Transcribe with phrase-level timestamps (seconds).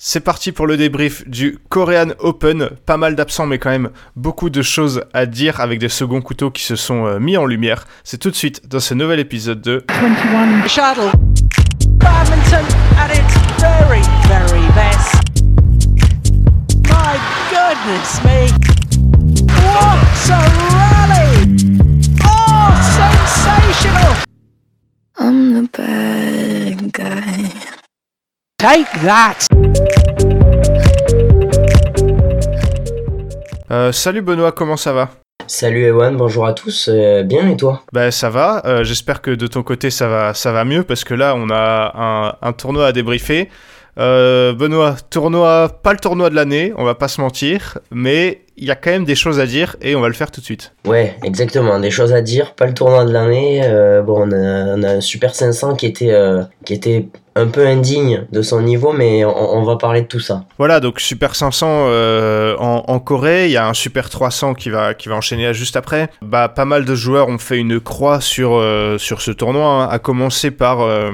[0.00, 2.70] C'est parti pour le débrief du Korean Open.
[2.86, 6.52] Pas mal d'absents, mais quand même beaucoup de choses à dire avec des seconds couteaux
[6.52, 7.84] qui se sont euh, mis en lumière.
[8.04, 11.10] C'est tout de suite dans ce nouvel épisode de 21 Shuttle.
[11.98, 12.64] Badminton
[12.96, 15.16] at its very, very best.
[16.84, 17.18] My
[17.50, 18.52] goodness me.
[19.48, 19.98] What
[20.30, 20.38] a
[20.70, 21.56] rally!
[22.22, 24.14] Oh, sensational!
[25.18, 27.77] I'm the bad guy.
[28.60, 29.46] Take that!
[33.70, 35.10] Euh, salut Benoît, comment ça va?
[35.46, 36.88] Salut Ewan, bonjour à tous.
[36.92, 37.82] Euh, bien et toi?
[37.92, 38.62] Bah ça va.
[38.66, 41.50] Euh, J'espère que de ton côté ça va, ça va mieux parce que là on
[41.50, 41.92] a
[42.42, 43.48] un, un tournoi à débriefer.
[43.98, 48.66] Euh, Benoît, tournoi, pas le tournoi de l'année, on va pas se mentir, mais il
[48.66, 50.44] y a quand même des choses à dire et on va le faire tout de
[50.44, 50.72] suite.
[50.84, 51.78] Ouais, exactement.
[51.78, 52.54] Des choses à dire.
[52.54, 53.60] Pas le tournoi de l'année.
[53.64, 57.46] Euh, bon, on a, on a un Super 500 qui était, euh, qui était un
[57.46, 60.44] peu indigne de son niveau, mais on, on va parler de tout ça.
[60.58, 64.70] Voilà, donc Super 500 euh, en, en Corée, il y a un Super 300 qui
[64.70, 66.10] va, qui va enchaîner juste après.
[66.20, 69.88] Bah, pas mal de joueurs ont fait une croix sur, euh, sur ce tournoi, hein,
[69.88, 71.12] à commencer par euh,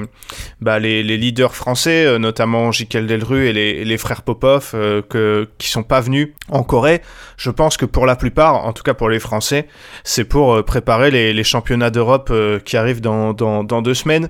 [0.61, 5.01] bah, les, les leaders français, euh, notamment Jikel Delru et les, les frères Popov, euh,
[5.01, 7.01] que, qui sont pas venus en Corée.
[7.37, 9.67] Je pense que pour la plupart, en tout cas pour les Français,
[10.03, 13.93] c'est pour euh, préparer les, les championnats d'Europe euh, qui arrivent dans, dans, dans deux
[13.93, 14.29] semaines.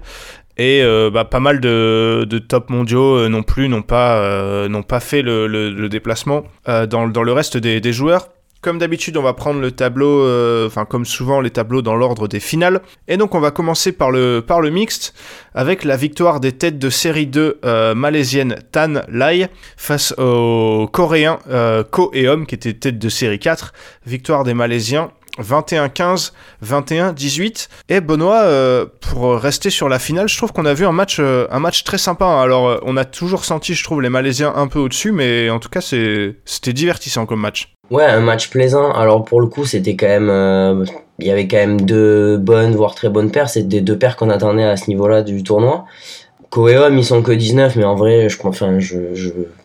[0.58, 4.70] Et euh, bah, pas mal de, de top mondiaux euh, non plus n'ont pas, euh,
[4.70, 8.30] n'ont pas fait le, le, le déplacement euh, dans, dans le reste des, des joueurs.
[8.62, 12.28] Comme d'habitude, on va prendre le tableau, euh, enfin comme souvent les tableaux dans l'ordre
[12.28, 12.82] des finales.
[13.08, 15.14] Et donc on va commencer par le, par mixte,
[15.54, 21.40] avec la victoire des têtes de série 2 euh, malaisienne Tan Lai face aux Coréens
[21.48, 23.74] euh, Ko qui étaient tête de série 4.
[24.08, 26.32] Victoire des Malaisiens 21-15,
[26.64, 27.68] 21-18.
[27.90, 31.18] Et Benoît, euh, pour rester sur la finale, je trouve qu'on a vu un match,
[31.20, 32.26] euh, un match très sympa.
[32.26, 32.42] hein.
[32.42, 35.60] Alors, euh, on a toujours senti, je trouve, les Malaisiens un peu au-dessus, mais en
[35.60, 37.74] tout cas, c'était divertissant comme match.
[37.92, 38.92] Ouais, un match plaisant.
[38.94, 40.84] Alors pour le coup, c'était quand même, euh,
[41.20, 43.48] il y avait quand même deux bonnes, voire très bonnes paires.
[43.48, 45.86] C'est des deux paires qu'on attendait à ce niveau-là du tournoi.
[46.56, 48.98] Coréum, ils sont que 19, mais en vrai, je, enfin, je,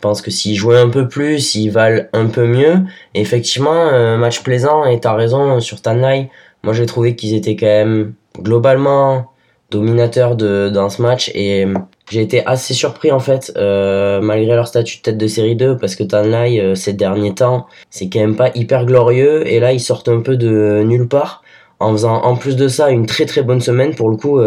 [0.01, 2.79] pense que s'ils jouaient un peu plus, ils valent un peu mieux.
[3.15, 6.31] Effectivement, un match plaisant, et t'as raison sur Tanlai.
[6.65, 9.31] Moi, j'ai trouvé qu'ils étaient quand même globalement
[9.71, 11.65] dominateurs de, dans ce match, et
[12.11, 15.77] j'ai été assez surpris en fait, euh, malgré leur statut de tête de série 2,
[15.77, 19.73] parce que Tanlai, euh, ces derniers temps, c'est quand même pas hyper glorieux, et là,
[19.73, 21.45] ils sortent un peu de nulle part,
[21.79, 24.41] en faisant en plus de ça une très très bonne semaine pour le coup.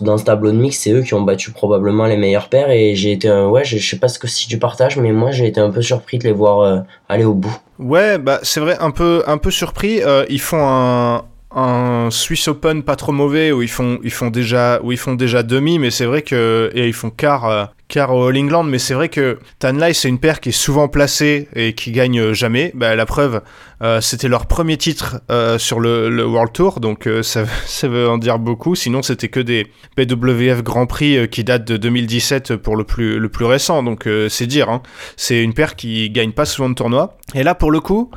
[0.00, 2.94] Dans ce tableau de mix, c'est eux qui ont battu probablement les meilleures paires et
[2.94, 5.46] j'ai été ouais, je je sais pas ce que si tu partages, mais moi j'ai
[5.46, 7.56] été un peu surpris de les voir euh, aller au bout.
[7.78, 10.02] Ouais, bah c'est vrai, un peu, un peu surpris.
[10.02, 14.30] Euh, ils font un, un Swiss Open pas trop mauvais où ils font, ils font
[14.30, 17.64] déjà, où ils font déjà demi, mais c'est vrai que et ils font quart, euh,
[17.88, 20.86] quart au All England, mais c'est vrai que Tanlai c'est une paire qui est souvent
[20.86, 22.70] placée et qui gagne jamais.
[22.74, 23.42] Bah, la preuve,
[23.82, 28.18] euh, c'était leur premier titre euh, sur le, World Tour, donc ça, ça veut en
[28.18, 28.76] dire beaucoup.
[28.76, 33.28] Sinon, c'était que des BWF Grand Prix qui datent de 2017 pour le plus, le
[33.28, 34.68] plus récent, donc c'est dire.
[34.68, 34.82] Hein.
[35.16, 37.16] C'est une paire qui gagne pas souvent de tournois.
[37.34, 38.10] Et là, pour le coup,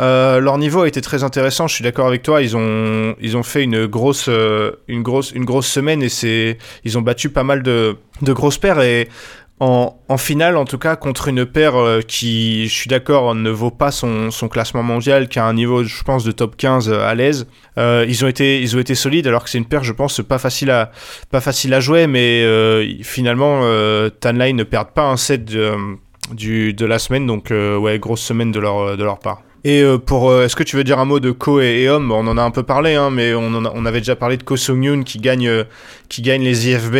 [0.00, 1.66] euh, leur niveau a été très intéressant.
[1.66, 2.42] Je suis d'accord avec toi.
[2.42, 6.58] Ils ont, ils ont fait une grosse, euh, une grosse, une grosse semaine et c'est,
[6.84, 9.08] ils ont battu pas mal de, de grosses paires et
[9.58, 13.70] en, finale, en tout cas, contre une paire euh, qui, je suis d'accord, ne vaut
[13.70, 17.14] pas son, son classement mondial, qui a un niveau, je pense, de top 15 à
[17.14, 17.46] l'aise.
[17.78, 20.36] Ils ont été, ils ont été solides, alors que c'est une paire, je pense, pas
[20.36, 20.92] facile à,
[21.30, 22.44] pas facile à jouer, mais
[23.02, 23.62] finalement,
[24.20, 25.72] Tanlai ne perdent pas un set de,
[26.34, 29.40] de la semaine, donc ouais, grosse semaine de leur, de leur part.
[29.68, 31.90] Et euh, pour, euh, est-ce que tu veux dire un mot de Ko et, et
[31.90, 34.14] Hom On en a un peu parlé, hein, mais on, en a- on avait déjà
[34.14, 35.64] parlé de Ko Sung-yoon qui gagne, euh,
[36.08, 36.94] qui gagne les IFB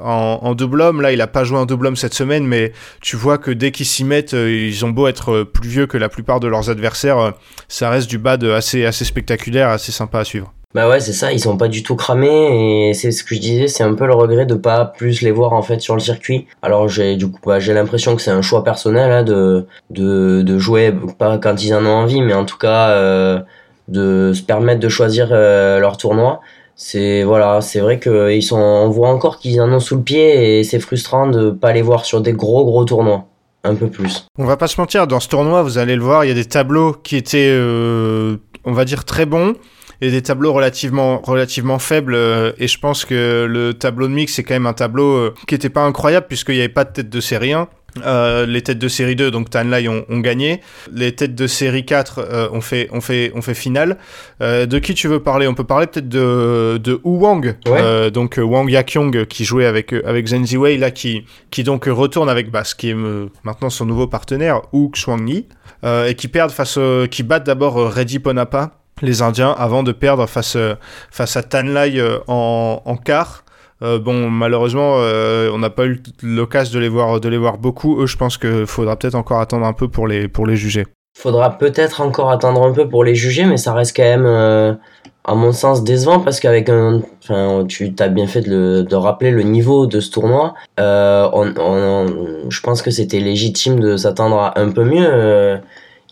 [0.00, 1.02] en, en double homme.
[1.02, 2.72] Là, il a pas joué en double homme cette semaine, mais
[3.02, 6.08] tu vois que dès qu'ils s'y mettent, ils ont beau être plus vieux que la
[6.08, 7.34] plupart de leurs adversaires,
[7.68, 10.50] ça reste du bad assez, assez spectaculaire, assez sympa à suivre.
[10.74, 13.40] Bah ouais, c'est ça, ils sont pas du tout cramés et c'est ce que je
[13.40, 16.00] disais, c'est un peu le regret de pas plus les voir en fait sur le
[16.00, 16.46] circuit.
[16.62, 20.40] Alors j'ai du coup bah, j'ai l'impression que c'est un choix personnel hein, de, de
[20.40, 23.40] de jouer pas quand ils en ont envie, mais en tout cas euh,
[23.88, 26.40] de se permettre de choisir euh, leur tournoi.
[26.74, 30.02] C'est voilà, c'est vrai que ils sont on voit encore qu'ils en ont sous le
[30.02, 33.26] pied et c'est frustrant de pas les voir sur des gros gros tournois.
[33.64, 34.26] Un peu plus.
[34.38, 36.34] On va pas se mentir, dans ce tournoi, vous allez le voir, il y a
[36.34, 39.54] des tableaux qui étaient, euh, on va dire, très bons.
[40.02, 44.34] Et des tableaux relativement, relativement faibles, euh, et je pense que le tableau de mix,
[44.34, 46.90] c'est quand même un tableau euh, qui était pas incroyable, puisqu'il n'y avait pas de
[46.92, 47.68] tête de série 1.
[48.06, 50.60] Euh, les têtes de série 2, donc Tan Lai, ont, ont gagné.
[50.92, 53.98] Les têtes de série 4 euh, ont, fait, ont, fait, ont fait finale.
[54.40, 55.46] Euh, de qui tu veux parler?
[55.46, 57.80] On peut parler peut-être de, de Wu Wang, Ouais.
[57.80, 62.28] euh, donc Wang Yakyong qui jouait avec, avec Zhen Ziwei, là qui, qui donc retourne
[62.30, 62.96] avec ce qui est
[63.44, 65.46] maintenant son nouveau partenaire, Wu Xuangyi,
[65.84, 66.78] euh, et qui perdent face,
[67.10, 70.74] qui battent d'abord Reddy Ponapa, les Indiens, avant de perdre face, euh,
[71.10, 73.44] face à Tan Lai euh, en, en quart.
[73.82, 78.00] Euh, bon, malheureusement, on n'a pas eu l'occasion de les voir, de les voir beaucoup.
[78.00, 80.86] Eux, je pense qu'il faudra peut-être encore attendre un peu pour les, pour les juger.
[81.18, 84.78] Faudra peut-être encore attendre un peu pour les juger, mais ça reste quand même,
[85.24, 87.02] à mon sens, décevant parce qu'avec un.
[87.24, 90.54] Enfin, tu as bien fait de, de rappeler le niveau de ce tournoi.
[90.78, 95.58] Je pense que c'était légitime de s'attendre à un peu mieux.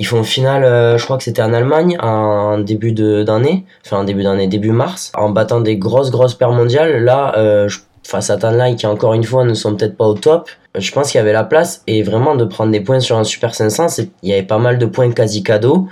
[0.01, 3.99] Euh, ils font finale, euh, je crois que c'était en Allemagne, en début d'année, enfin
[3.99, 7.05] en début d'année, début mars, en battant des grosses, grosses paires mondiales.
[7.05, 7.69] Là, euh,
[8.03, 10.49] face à Tanlai, qui encore une fois ne sont peut-être pas au top,
[10.79, 13.25] je pense qu'il y avait la place et vraiment de prendre des points sur un
[13.25, 15.89] Super 500, c'est- il y avait pas mal de points quasi cadeaux.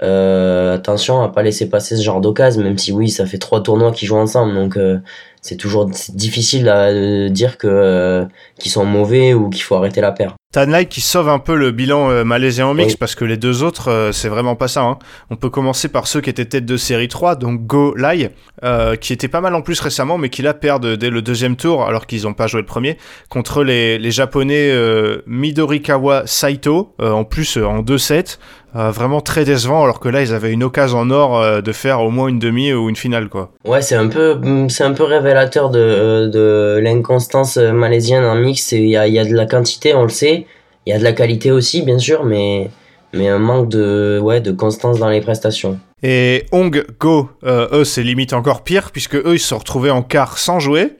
[0.00, 3.60] Euh, attention à pas laisser passer ce genre d'occasion, même si oui, ça fait trois
[3.64, 4.98] tournois qui jouent ensemble, donc euh,
[5.42, 8.24] c'est toujours difficile à, de dire que euh,
[8.60, 10.36] qu'ils sont mauvais ou qu'il faut arrêter la paire.
[10.50, 12.96] Tanlai qui sauve un peu le bilan euh, malaisien en mix Oui.
[12.98, 14.80] parce que les deux autres, euh, c'est vraiment pas ça.
[14.80, 14.98] hein.
[15.28, 18.30] On peut commencer par ceux qui étaient tête de série 3, donc Go Lai,
[18.64, 21.56] euh, qui était pas mal en plus récemment, mais qui là perdent dès le deuxième
[21.56, 22.96] tour, alors qu'ils ont pas joué le premier,
[23.28, 28.38] contre les, les japonais euh, Midorikawa Saito, euh, en plus en 2-7.
[28.76, 31.72] Euh, vraiment très décevant, alors que là ils avaient une occasion en or euh, de
[31.72, 33.50] faire au moins une demi ou une finale quoi.
[33.64, 38.72] Ouais, c'est un peu, mm, c'est un peu révélateur de, de l'inconstance malaisienne en mix.
[38.72, 40.44] Il y a, il y a de la quantité, on le sait.
[40.88, 42.70] Il y a de la qualité aussi, bien sûr, mais,
[43.12, 45.78] mais un manque de, ouais, de constance dans les prestations.
[46.02, 50.00] Et Hong Go, eux, c'est limite encore pire, puisque eux, ils se sont retrouvés en
[50.00, 50.92] quart sans jouer,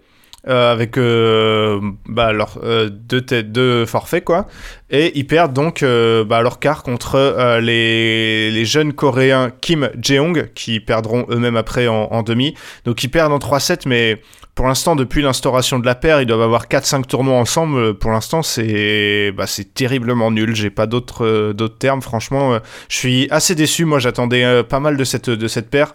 [0.47, 4.47] euh, avec euh, bah, leur, euh, deux, deux forfaits, quoi.
[4.91, 10.81] Et ils perdent donc bah, leur quart contre les, les jeunes coréens Kim Jeong, qui
[10.81, 12.55] perdront eux-mêmes après en demi.
[12.85, 14.21] Donc ils perdent en 3-7, mais
[14.59, 17.95] pour l'instant, depuis l'instauration de la paire, ils doivent avoir 4-5 tournois ensemble.
[17.95, 20.57] Pour l'instant, c'est bah, c'est terriblement nul.
[20.57, 22.55] J'ai pas d'autres euh, termes, franchement.
[22.55, 22.59] euh,
[22.89, 23.85] je suis assez déçu.
[23.85, 25.95] Moi, j'attendais euh, pas mal de cette, de cette paire.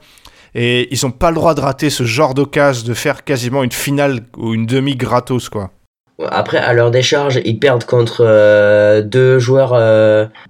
[0.55, 3.73] Et ils ont pas le droit de rater ce genre d'occasion, de faire quasiment une
[3.73, 5.71] finale ou une demi gratos, quoi.
[6.29, 8.21] Après, à leur décharge, ils perdent contre
[9.01, 9.71] deux joueurs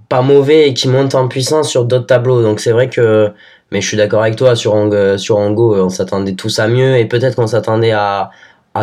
[0.07, 2.43] pas mauvais et qui montent en puissance sur d'autres tableaux.
[2.43, 3.31] Donc c'est vrai que,
[3.73, 4.73] mais je suis d'accord avec toi sur
[5.17, 8.29] sur Ango, on s'attendait tous à mieux et peut-être qu'on s'attendait à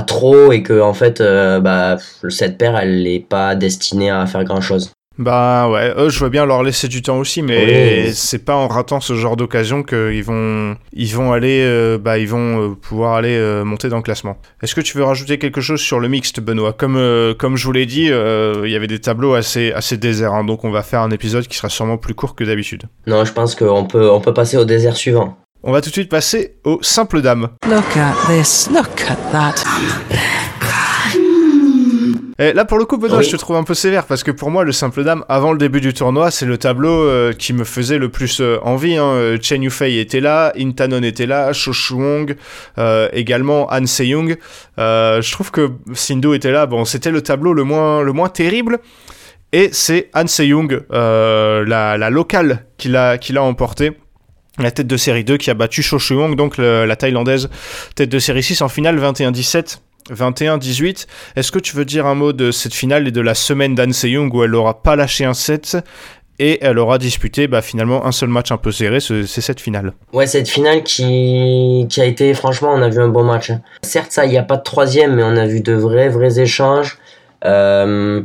[0.07, 1.97] trop et que en fait, euh, bah
[2.29, 4.93] cette paire, elle n'est pas destinée à faire grand chose.
[5.23, 8.13] Bah ouais, eux, je veux bien leur laisser du temps aussi, mais Oui.
[8.15, 12.27] c'est pas en ratant ce genre d'occasion qu'ils vont, ils vont aller, euh, bah ils
[12.27, 14.39] vont euh, pouvoir aller euh, monter dans le classement.
[14.63, 16.73] Est-ce que tu veux rajouter quelque chose sur le mixte, Benoît?
[16.73, 19.99] Comme euh, comme je vous l'ai dit, euh, il y avait des tableaux assez assez
[19.99, 22.85] déserts, hein, donc on va faire un épisode qui sera sûrement plus court que d'habitude.
[23.07, 25.37] Non, je pense qu'on peut on peut passer au désert suivant.
[25.63, 27.51] On va tout de suite passer aux simples dames.
[27.69, 28.71] Look at this.
[28.73, 29.63] Look at that.
[32.41, 33.25] Et là, pour le coup, Benoît, Oui.
[33.25, 35.59] je te trouve un peu sévère parce que pour moi, le simple dame, avant le
[35.59, 38.97] début du tournoi, c'est le tableau euh, qui me faisait le plus euh, envie.
[38.97, 39.05] Hein.
[39.05, 41.73] Euh, Chen Yufei était là, Intanon était là, Cho
[42.79, 44.39] euh, également Han Se-young.
[44.79, 46.65] Euh, je trouve que Sindhu était là.
[46.67, 48.79] Bon, c'était le tableau le moins, le moins terrible.
[49.53, 53.93] Et c'est Han Se-young, euh, la, la locale, qui l'a qui l'a emporté.
[54.59, 57.49] La tête de série 2 qui a battu Cho Wong, donc le- la thaïlandaise
[57.95, 59.81] tête de série 6 en finale 21-17.
[60.13, 61.07] 21-18.
[61.37, 63.93] Est-ce que tu veux dire un mot de cette finale et de la semaine d'An
[63.93, 65.77] Se-young où elle n'aura pas lâché un set
[66.39, 69.61] et elle aura disputé bah, finalement un seul match un peu serré, ce- c'est cette
[69.61, 69.93] finale?
[70.15, 73.51] Ouais, cette finale qui, a été, franchement, on a vu un bon match.
[73.51, 73.61] hein.
[73.83, 76.41] Certes, ça, il n'y a pas de troisième, mais on a vu de vrais, vrais
[76.41, 76.97] échanges.
[77.45, 78.23] Euh,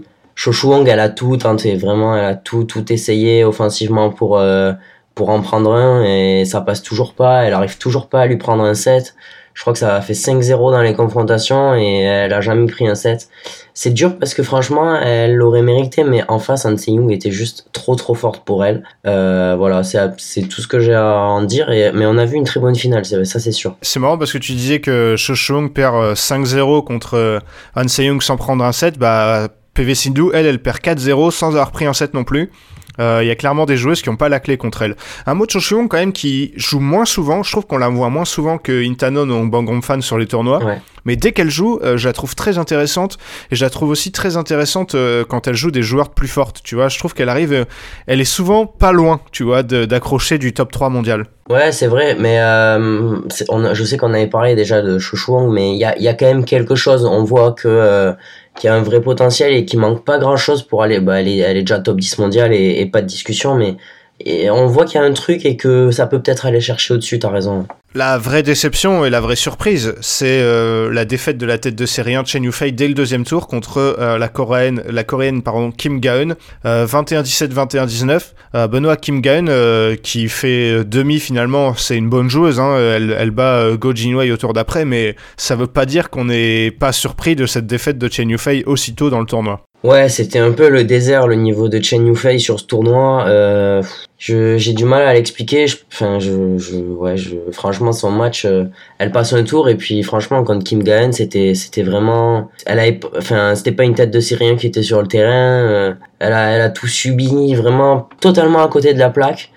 [0.87, 4.71] elle a tout tenté, vraiment, elle a tout, tout essayé offensivement pour, euh,
[5.13, 8.37] pour en prendre un, et ça passe toujours pas, elle arrive toujours pas à lui
[8.37, 9.15] prendre un set.
[9.55, 12.87] Je crois que ça a fait 5-0 dans les confrontations, et elle a jamais pris
[12.87, 13.29] un set.
[13.73, 17.67] C'est dur parce que franchement, elle l'aurait mérité, mais en face, Han Se-young était juste
[17.71, 18.83] trop trop forte pour elle.
[19.07, 21.67] Euh, voilà, c'est tout ce que j'ai à en dire.
[21.93, 23.75] Mais on a vu une très bonne finale, ça c'est sûr.
[23.81, 27.39] C'est marrant parce que tu disais que Shoshong perd euh, 5-0 contre euh,
[27.75, 31.71] Han Se-young sans prendre un set, bah PV Sindhu, elle, elle perd 4-0 sans avoir
[31.71, 32.51] pris un set non plus.
[32.99, 34.95] Euh, Il y a clairement des joueuses qui n'ont pas la clé contre elle.
[35.25, 38.09] Un mot de Shoshong quand même qui joue moins souvent, je trouve qu'on la voit
[38.09, 40.63] moins souvent que Intanon ou Bangrom Fan sur les tournois.
[40.63, 40.79] Ouais.
[41.05, 43.17] Mais dès qu'elle joue, euh, je la trouve très intéressante
[43.51, 46.61] et je la trouve aussi très intéressante euh, quand elle joue des joueurs plus fortes.
[46.63, 47.65] Tu vois, je trouve qu'elle arrive,
[48.07, 51.25] elle est souvent pas loin, tu vois, d'accrocher du top 3 mondial.
[51.47, 54.97] Ouais, c'est vrai, mais euh, on je sais qu'on avait parlé déjà de
[55.27, 57.05] Wong, mais il y a, y a quand même quelque chose.
[57.05, 58.15] On voit que
[58.55, 61.27] qui a un vrai potentiel et qui manque pas grand chose pour aller, bah, elle
[61.27, 63.77] est, elle est déjà top 10 mondial et, et pas de discussion, mais
[64.19, 66.93] et on voit qu'il y a un truc et que ça peut peut-être aller chercher
[66.93, 67.67] au-dessus, t'as raison.
[67.93, 71.85] La vraie déception et la vraie surprise, c'est euh, la défaite de la tête de
[71.85, 75.71] série 1 Chen Yufei dès le deuxième tour contre euh, la coréenne, la coréenne pardon,
[75.71, 78.33] Kim Gaeun, euh, 21-17, 21-19.
[78.55, 83.31] Euh, Benoît Kim euh, qui fait demi finalement, c'est une bonne joueuse, hein, elle, elle
[83.31, 87.35] bat Go Jinwei au tour d'après, mais ça veut pas dire qu'on n'est pas surpris
[87.35, 89.61] de cette défaite de Chen Yufei aussitôt dans le tournoi.
[89.85, 93.25] Ouais, c'était un peu le désert, le niveau de Chen Yufei sur ce tournoi.
[93.27, 93.83] Euh,
[94.17, 95.67] j'ai du mal à l'expliquer.
[95.93, 97.13] Enfin, je, je, ouais,
[97.51, 98.63] franchement, son match, euh,
[98.97, 103.53] elle passe un tour et puis franchement, contre Kim Gaen, c'était, vraiment, elle avait, enfin,
[103.53, 105.61] c'était pas une tête de Syrien qui était sur le terrain.
[105.69, 109.51] euh, elle a, elle a tout subi, vraiment totalement à côté de la plaque.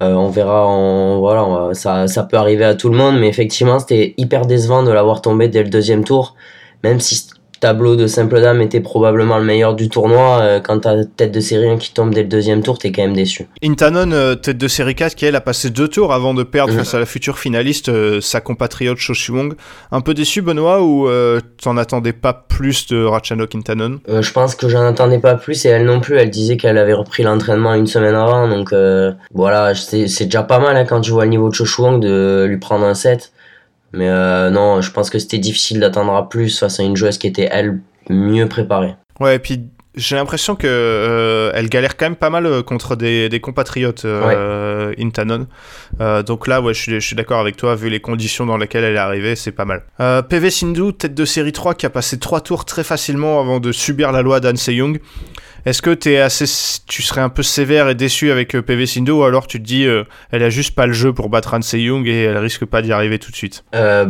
[0.00, 0.64] Euh, on verra,
[1.18, 4.92] voilà, ça, ça peut arriver à tout le monde, mais effectivement, c'était hyper décevant de
[4.92, 6.36] l'avoir tombé dès le deuxième tour,
[6.84, 7.31] même si
[7.62, 10.40] tableau de simple dame était probablement le meilleur du tournoi.
[10.42, 13.02] euh, quand t'as tête de série 1 qui tombe dès le deuxième tour, t'es quand
[13.02, 13.46] même déçu.
[13.64, 16.72] Intanon, euh, tête de série 4, qui elle a passé deux tours avant de perdre
[16.72, 16.80] Mhm.
[16.80, 19.54] face à la future finaliste, euh, sa compatriote Cho Wong.
[19.92, 24.32] Un peu déçu, Benoît, ou euh, t'en attendais pas plus de Ratchanok Intanon Euh, je
[24.32, 26.16] pense que j'en attendais pas plus et elle non plus.
[26.18, 30.58] Elle disait qu'elle avait repris l'entraînement une semaine avant, donc euh, voilà, c'est déjà pas
[30.58, 33.32] mal hein, quand tu vois le niveau de Chochuang de lui prendre un set.
[33.92, 37.18] Mais euh, non, je pense que c'était difficile d'attendre à plus face à une joueuse
[37.18, 38.94] qui était elle mieux préparée.
[39.20, 42.96] Ouais, et puis j'ai l'impression que euh, elle galère quand même pas mal euh, contre
[42.96, 45.46] des, des compatriotes euh, Intanon.
[46.00, 48.56] Euh, donc là, ouais, je suis, je suis d'accord avec toi, vu les conditions dans
[48.56, 49.82] lesquelles elle est arrivée, c'est pas mal.
[50.00, 53.60] Euh, PV Sindhu, tête de série 3, qui a passé trois tours très facilement avant
[53.60, 55.00] de subir la loi d'An Se-young.
[55.64, 56.44] Est-ce que t'es assez,
[56.88, 59.64] tu serais un peu sévère et déçu avec euh, PV Sindhu, ou alors tu te
[59.66, 62.64] dis, euh, elle a juste pas le jeu pour battre An Se-young et elle risque
[62.64, 63.64] pas d'y arriver tout de suite?
[63.74, 64.06] Euh,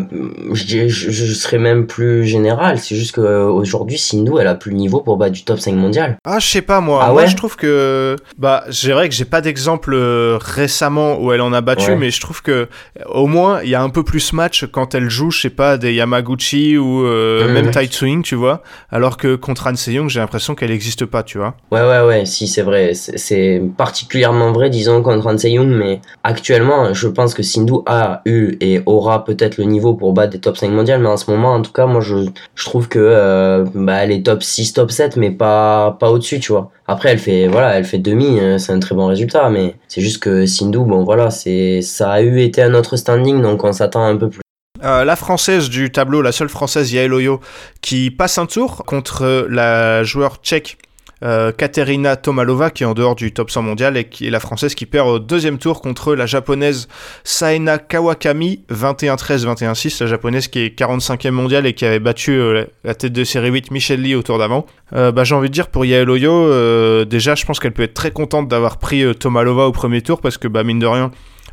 [0.52, 2.78] je, dirais- je, je serais même plus général.
[2.78, 6.16] C'est juste qu'aujourd'hui, Sindhu, elle a plus le niveau pour battre du top 5 mondial.
[6.25, 7.00] Ah, je sais pas moi.
[7.06, 9.94] Ah moi, je trouve que bah, c'est vrai que j'ai pas d'exemple
[10.40, 11.97] récemment où elle en a battu, Ouais.
[11.97, 12.68] mais je trouve que
[13.06, 15.76] au moins il y a un peu plus match quand elle joue, je sais pas,
[15.76, 18.62] des Yamaguchi ou euh, même Tai Tsuing, tu vois.
[18.90, 21.41] Alors que contre Han Se-young, j'ai l'impression qu'elle existe pas, tu vois.
[21.70, 22.92] Ouais, ouais, ouais, si, c'est vrai.
[22.94, 28.56] C'est- particulièrement vrai, disons, contre Han Se-young, mais actuellement, je pense que Sindhu a eu
[28.61, 31.54] et aura peut-être le niveau pour battre des top 5 mondiales, mais en ce moment,
[31.54, 34.90] en tout cas, moi, je, je trouve que euh, bah, elle est top 6, top
[34.90, 36.70] 7, mais pas, pas au-dessus, tu vois.
[36.87, 40.00] Après, elle fait, voilà, elle fait demi, euh, c'est un très bon résultat, mais c'est
[40.00, 43.72] juste que Sindhu, bon, voilà, c'est, ça a eu été un autre standing, donc on
[43.72, 44.40] s'attend un peu plus.
[44.84, 47.40] Euh, la française du tableau, la seule française, Yael Oyo,
[47.82, 50.76] qui passe un tour contre la joueur tchèque
[51.22, 54.40] euh, Katerina Tomalova, qui est en dehors du top 100 mondial, et qui est la
[54.40, 56.88] française qui perd au deuxième tour contre la japonaise
[57.24, 62.64] Saena Kawakami, 21-13, 21-6, la japonaise qui est 45e mondiale et qui avait battu euh,
[62.84, 64.66] la tête de série 8 Michel Lee au tour d'avant.
[64.94, 67.94] Euh, bah, j'ai envie de dire pour Yael Oyo, déjà je pense qu'elle peut être
[67.94, 71.10] très contente d'avoir pris Tomalova au premier tour, parce que bah, mine de rien,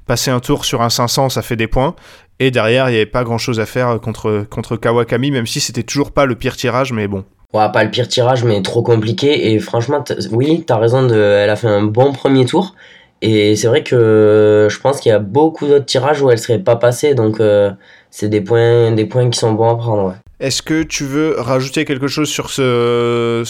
[0.07, 1.95] passer un tour sur un 500, ça fait des points.
[2.39, 5.83] Et derrière, il n'y avait pas grand chose à faire contre Kawakami, même si c'était
[5.83, 7.25] toujours pas le pire tirage, mais bon.
[7.51, 9.51] Pas le pire tirage, mais trop compliqué.
[9.51, 12.75] Et franchement, oui, t'as raison, elle a fait un bon premier tour.
[13.22, 16.60] Et c'est vrai que je pense qu'il y a beaucoup d'autres tirages où elle serait
[16.60, 17.15] pas passée.
[17.15, 17.72] Donc, euh,
[18.12, 20.15] c'est des points, des points qui sont bons à prendre.
[20.39, 23.44] Est-ce que tu veux rajouter quelque chose sur ce,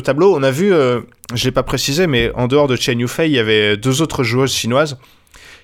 [0.00, 0.36] tableau?
[0.36, 1.00] On a vu, euh,
[1.34, 4.22] je l'ai pas précisé, mais en dehors de Chen Yufei, il y avait deux autres
[4.22, 4.96] joueuses chinoises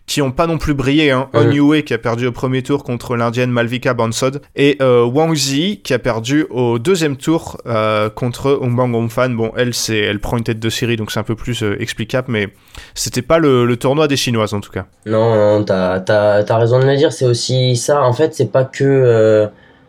[0.07, 1.11] qui ont pas non plus brillé.
[1.11, 1.29] Hein.
[1.33, 1.41] Mhm.
[1.41, 5.35] On Yue qui a perdu au premier tour contre l'indienne Malvika Bansod et euh, Wang
[5.35, 9.31] Zi qui a perdu au deuxième tour euh, contre Ongbang Ongfan.
[9.31, 11.81] Bon, elle, c'est, elle prend une tête de série, donc c'est un peu plus euh,
[11.81, 12.49] explicable, mais
[12.95, 14.87] c'était pas le, le tournoi des chinoises en tout cas.
[15.07, 17.13] Non, non, t'as, t'as, t'as raison de le dire.
[17.13, 18.03] C'est aussi ça.
[18.03, 19.47] En fait, c'est pas que euh,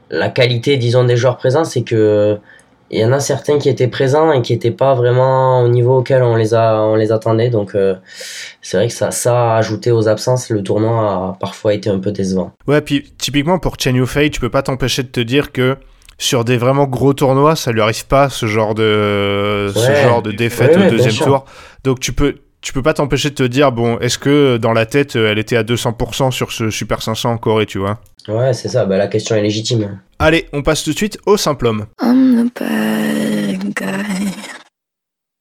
[0.09, 2.37] la qualité, disons, des joueurs présents, c'est que
[2.93, 5.97] il y en a certains qui étaient présents et qui étaient pas vraiment au niveau
[5.97, 7.49] auquel on les a, on les attendait.
[7.49, 7.95] Donc, euh,
[8.61, 10.49] c'est vrai que ça, ça a ajouté aux absences.
[10.49, 12.51] Le tournoi a parfois été un peu décevant.
[12.67, 15.77] Ouais, puis typiquement pour Chen Yufei, tu peux pas t'empêcher de te dire que
[16.19, 20.31] sur des vraiment gros tournois, ça lui arrive pas ce genre de ce genre de
[20.31, 21.45] défaite Ouais, ouais, au deuxième tour.
[21.83, 24.85] Donc tu peux tu peux pas t'empêcher de te dire bon, est-ce que dans la
[24.85, 27.99] tête elle était à 200% sur ce Super 500 en Corée, tu vois?
[28.27, 28.85] Ouais, c'est ça.
[28.85, 29.99] Bah, la question est légitime.
[30.17, 31.85] Allez, on passe tout de suite au simple homme.
[32.01, 34.31] I'm the bad guy.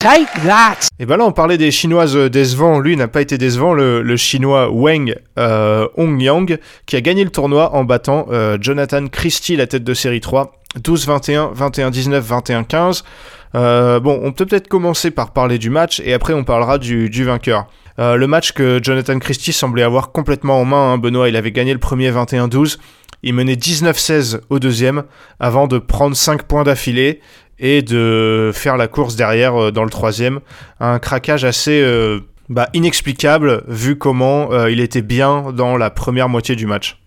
[0.00, 0.88] Take that!
[0.98, 2.80] Et ben là, on parlait des chinoises euh, décevants.
[2.80, 7.30] Lui n'a pas été décevant, le, le chinois Wang euh, Hongyang, qui a gagné le
[7.30, 13.04] tournoi en battant euh, Jonathan Christie, la tête de série 3, 12-21, 21-19, 21-15.
[13.54, 17.24] Euh, bon, on peut peut-être commencer par parler du match et après on parlera du,
[17.24, 17.66] vainqueur.
[17.98, 21.52] Euh, le match que Jonathan Christie semblait avoir complètement en main, hein, Benoît, il avait
[21.52, 22.78] gagné le premier 21-12.
[23.22, 25.04] Il menait 19-16 au deuxième
[25.38, 27.20] avant de prendre 5 points d'affilée
[27.58, 30.40] et de faire la course derrière euh, dans le troisième.
[30.80, 31.84] Un craquage assez
[32.48, 36.98] bah, inexplicable vu comment il était bien dans la première moitié du match.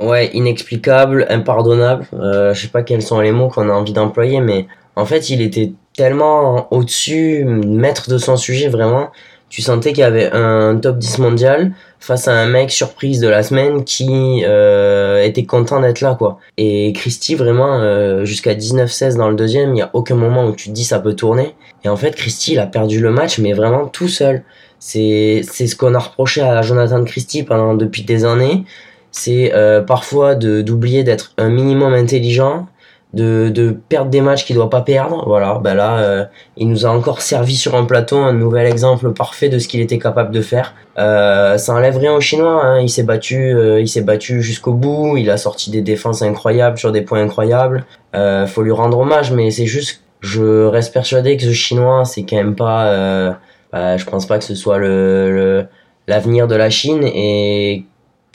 [0.00, 2.06] Ouais, inexplicable, impardonnable.
[2.12, 5.40] Je sais pas quels sont les mots qu'on a envie d'employer, mais en fait, il
[5.40, 9.10] était tellement au-dessus, maître de son sujet, vraiment.
[9.48, 13.28] Tu sentais qu'il y avait un top 10 mondial face à un mec surprise de
[13.28, 16.38] la semaine qui euh, était content d'être là, quoi.
[16.56, 20.52] Et Christy, vraiment, euh, jusqu'à 19-16 dans le deuxième, il y a aucun moment où
[20.52, 21.54] tu te dis ça peut tourner.
[21.84, 24.42] Et en fait, Christy, il a perdu le match, mais vraiment tout seul.
[24.80, 28.64] C'est ce qu'on a reproché à Jonathan Christie pendant depuis des années.
[29.12, 32.66] C'est euh, parfois d'oublier d'être un minimum intelligent,
[33.14, 35.24] de, de perdre des matchs qu'il doit pas perdre.
[35.26, 36.24] Voilà, ben là, euh,
[36.56, 39.80] il nous a encore servi sur un plateau un nouvel exemple parfait de ce qu'il
[39.80, 40.74] était capable de faire.
[40.98, 42.60] Euh, ça enlève rien aux Chinois.
[42.64, 42.80] Hein.
[42.80, 45.16] Il s'est battu, euh, il s'est battu jusqu'au bout.
[45.16, 47.84] Il a sorti des défenses incroyables sur des points incroyables.
[48.14, 52.22] Euh, faut lui rendre hommage, mais c'est juste, je reste persuadé que ce Chinois, c'est
[52.24, 53.36] quand même pas.
[53.72, 55.66] Bah, je pense pas que ce soit le-
[56.06, 57.84] l'avenir de la Chine et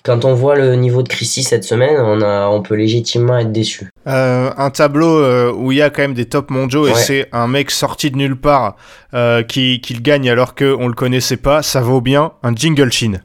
[0.03, 3.51] quand on voit le niveau de Christie cette semaine, on, a, on peut légitimement être
[3.51, 3.89] déçu.
[4.07, 7.27] Euh, un tableau euh, où il y a quand même des tops mondiaux et c'est
[7.31, 8.75] un mec sorti de nulle part
[9.13, 12.91] euh, qui, qui le gagne alors qu'on le connaissait pas, ça vaut bien un jingle
[12.91, 13.19] chin.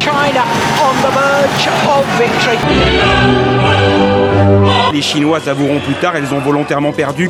[0.00, 0.44] China
[0.82, 2.58] on the verge of victory.
[4.92, 7.28] Les Chinois avoueront plus tard, elles ont volontairement perdu.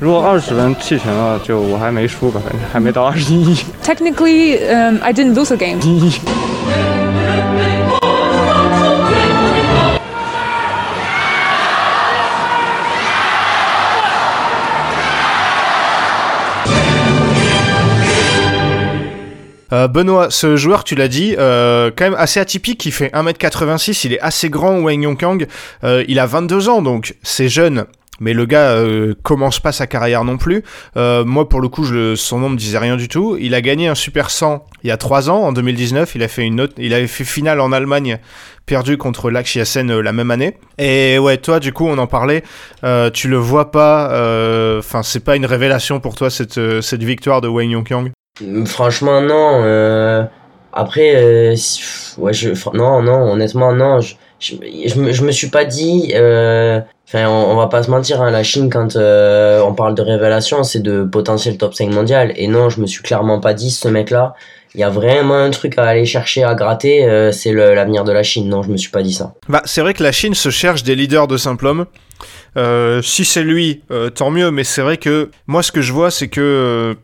[0.00, 3.56] 如果二十分弃权了，就我还没输吧，反正还没到二十一。
[3.82, 5.80] Technically, um, I didn't lose a game.
[19.72, 24.04] Euh, Benoît, ce joueur, tu l'as dit, euh, quand même assez atypique, il fait 1m86,
[24.06, 25.46] il est assez grand, Wang Yongkang,
[25.82, 27.86] euh, il a 22 ans, donc c'est jeune.
[28.19, 30.63] mais le gars euh, commence pas sa carrière non plus.
[30.97, 31.85] Euh, moi, pour le coup,
[32.15, 33.37] son nom me disait rien du tout.
[33.39, 36.15] Il a gagné un Super 100 il y a 3 ans, en 2019.
[36.15, 38.19] Il a fait une autre, il avait fait finale en Allemagne,
[38.65, 40.57] perdu contre Lakshiasen euh, la même année.
[40.77, 42.43] Et ouais, toi, du coup, on en parlait.
[42.83, 44.07] Euh, tu le vois pas.
[44.79, 48.11] Enfin, c'est pas une révélation pour toi cette cette victoire de Wang Yongkang.
[48.65, 50.27] Franchement, non.
[50.71, 51.55] après,
[52.17, 53.99] ouais, je, non, non, honnêtement, non.
[54.01, 56.11] Je, je, me, suis pas dit.
[56.15, 60.03] euh, Enfin, on, va pas se mentir, hein, la Chine, quand euh, on parle de
[60.03, 62.33] révélation, c'est de potentiel top 5 mondial.
[62.35, 64.35] Et non, je me suis clairement pas dit, ce mec-là,
[64.75, 68.11] il y a vraiment un truc à aller chercher, à gratter, euh, c'est l'avenir de
[68.11, 68.47] la Chine.
[68.47, 69.33] Non, je me suis pas dit ça.
[69.47, 71.85] Bah, c'est vrai que la Chine se cherche des leaders de simple homme.
[73.01, 73.81] Si c'est lui,
[74.13, 74.51] tant mieux.
[74.51, 76.95] Mais c'est vrai que moi, ce que je vois, c'est que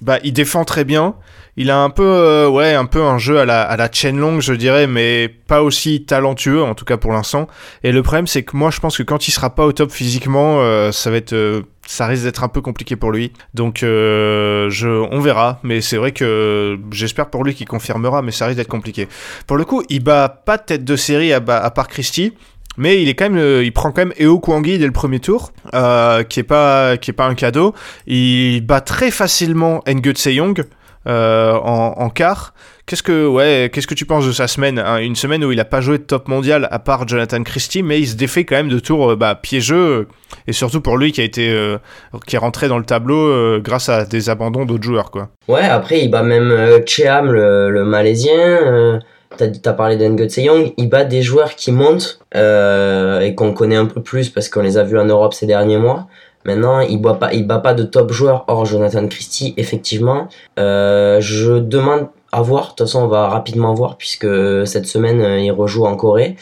[0.00, 1.14] bah, il défend très bien.
[1.56, 4.52] Il a un peu, euh, ouais, un peu un jeu à la, à la je
[4.52, 7.48] dirais, mais pas aussi talentueux, en tout cas pour l'instant.
[7.82, 9.90] Et le problème, c'est que moi, je pense que quand il sera pas au top
[9.90, 13.32] physiquement, euh, ça va être, euh, ça risque d'être un peu compliqué pour lui.
[13.52, 15.60] Donc, je, on verra.
[15.62, 19.08] Mais c'est vrai que j'espère pour lui qu'il confirmera, mais ça risque d'être compliqué.
[19.46, 22.32] Pour le coup, il bat pas de tête de série à, à part Christie.
[22.76, 25.52] Mais il est quand même, il prend quand même Eo Kwangi dès le premier tour,
[25.72, 27.74] qui est pas, qui est pas un cadeau.
[28.06, 30.64] Il bat très facilement Ngo Young
[31.06, 32.54] euh, en, en quart.
[32.86, 34.96] Qu'est-ce que, ouais, qu'est-ce que tu penses de sa semaine hein?
[34.98, 38.00] Une semaine où il a pas joué de top mondial à part Jonathan Christie, mais
[38.00, 40.08] il se défait quand même de tours euh, bah, piégeux euh,
[40.48, 41.78] et surtout pour lui qui a été, euh,
[42.26, 45.28] qui est rentré dans le tableau euh, grâce à des abandons d'autres joueurs, quoi.
[45.46, 48.98] Ouais, après, il bat même euh, Cheam, le, le malaisien.
[49.36, 50.72] T'as t'as parlé d'Ngo Young.
[50.76, 54.76] Il bat des joueurs qui montent et qu'on connaît un peu plus parce qu'on les
[54.76, 56.08] a vus en Europe ces derniers mois.
[56.44, 60.28] Maintenant, il bat pas, il bat pas de top joueurs hors Jonathan Christie, effectivement.
[60.58, 62.62] Euh, je demande à voir.
[62.62, 64.26] De toute façon, on va rapidement voir puisque
[64.66, 66.36] cette semaine, euh, il rejoue en Corée.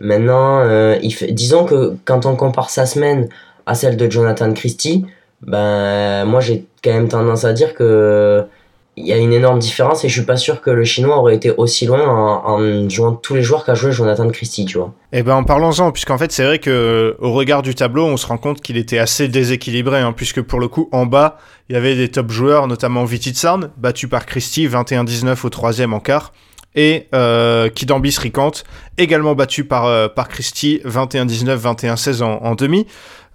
[0.00, 0.96] Maintenant, euh,
[1.30, 3.28] disons que quand on compare sa semaine
[3.66, 5.06] à celle de Jonathan Christie,
[5.42, 8.44] ben moi j'ai quand même tendance à dire que
[8.98, 11.34] il y a une énorme différence et je suis pas sûr que le chinois aurait
[11.34, 14.92] été aussi loin en, jouant tous les joueurs qu'a joué Jonathan Christie, tu vois.
[15.12, 18.26] Eh ben, en parlons-en, puisqu'en fait, c'est vrai que au regard du tableau, on se
[18.26, 21.76] rend compte qu'il était assez déséquilibré, hein, puisque pour le coup, en bas, il y
[21.76, 26.32] avait des top joueurs, notamment Vititsarn, battu par Christie, 21-19 au troisième en quart,
[26.74, 28.52] et euh, Kidambi Srikant,
[28.98, 32.86] également battu par, euh, par Christie, 21-19, 21-16 en, en demi.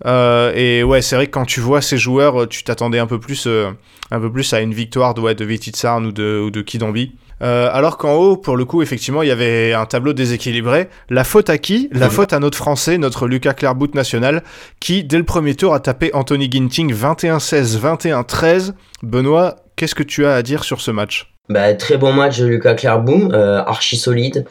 [0.05, 3.19] Euh, et ouais, c'est vrai que quand tu vois ces joueurs, tu t'attendais un peu
[3.19, 3.71] plus, euh,
[4.11, 7.13] un peu plus à une victoire de, ouais, de Vititsarn ou de, ou de Kidambi.
[7.41, 10.87] Euh, alors qu'en haut, pour le coup, effectivement, il y avait un tableau déséquilibré.
[11.09, 11.89] La faute à qui?
[11.91, 14.43] La faute à notre Français, notre Lucas Clairbout national,
[14.79, 18.73] qui, dès le premier tour, a tapé Anthony Ginting 21-16, 21-13.
[19.01, 21.32] Benoît, qu'est-ce que tu as à dire sur ce match?
[21.49, 24.45] Bah, très bon match de Lucas Clairbout, euh, archi solide.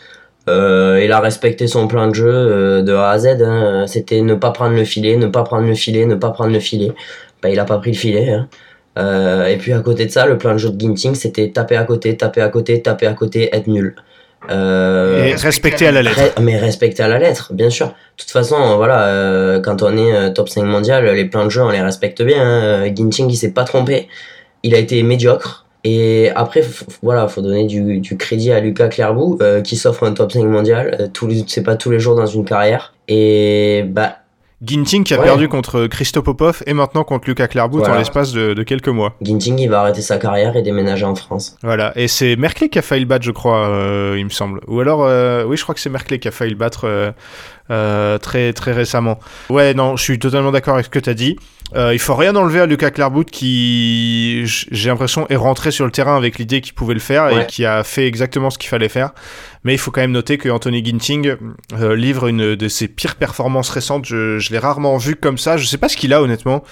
[0.49, 3.43] Euh, il a respecté son plan de jeu euh, de A à Z.
[3.43, 3.87] hein.
[3.87, 6.61] C'était ne pas prendre le filet, ne pas prendre le filet, ne pas prendre le
[6.61, 6.93] filet.
[7.43, 8.29] Bah, il a pas pris le filet.
[8.31, 8.49] hein.
[8.99, 11.77] Euh, et puis à côté de ça, le plan de jeu de Ginting, c'était taper
[11.77, 13.95] à côté, taper à côté, taper à côté, être nul.
[14.51, 16.19] Et respecté à la lettre.
[16.19, 17.87] Re- mais respecter à la lettre, bien sûr.
[17.87, 21.71] De toute façon, voilà, quand on est top 5 mondial, les plans de jeu, on
[21.71, 22.43] les respecte bien.
[22.43, 22.85] hein.
[22.95, 24.09] Ginting, il s'est pas trompé.
[24.63, 25.62] Il a été médiocre.
[25.85, 26.63] Et après,
[27.03, 30.45] voilà, faut donner du, du crédit à Lucas Clairbout, euh, qui s'offre un top 5
[30.45, 30.97] mondial.
[31.01, 32.95] Euh, tous c'est pas tous les jours dans une carrière.
[33.09, 34.19] Et bah,
[34.65, 35.25] Ginting qui a Ouais.
[35.25, 37.95] perdu contre Christo Popov et maintenant contre Lucas Clairbout Voilà.
[37.95, 39.17] en l'espace de, de quelques mois.
[39.21, 41.57] Ginting, il va arrêter sa carrière et déménager en France.
[41.65, 44.61] Voilà, et c'est Merkley qui a failli le battre, je crois, euh, il me semble.
[44.69, 45.01] Ou alors,
[45.49, 47.13] oui, je crois que c'est Merkley qui a failli le battre
[47.73, 49.19] euh, très, très récemment.
[49.51, 51.37] Ouais, non, je suis totalement d'accord avec ce que tu as dit.
[51.75, 55.91] Euh, il faut rien enlever à Lucas Clairbout qui, j'ai l'impression, est rentré sur le
[55.91, 58.91] terrain avec l'idée qu'il pouvait le faire et qui a fait exactement ce qu'il fallait
[58.91, 59.13] faire.
[59.65, 61.37] Mais il faut quand même noter que Anthony Ginting
[61.81, 64.05] euh, livre une de ses pires performances récentes.
[64.05, 65.57] Je, je l'ai rarement vu comme ça.
[65.57, 66.63] Je sais pas ce qu'il a, honnêtement.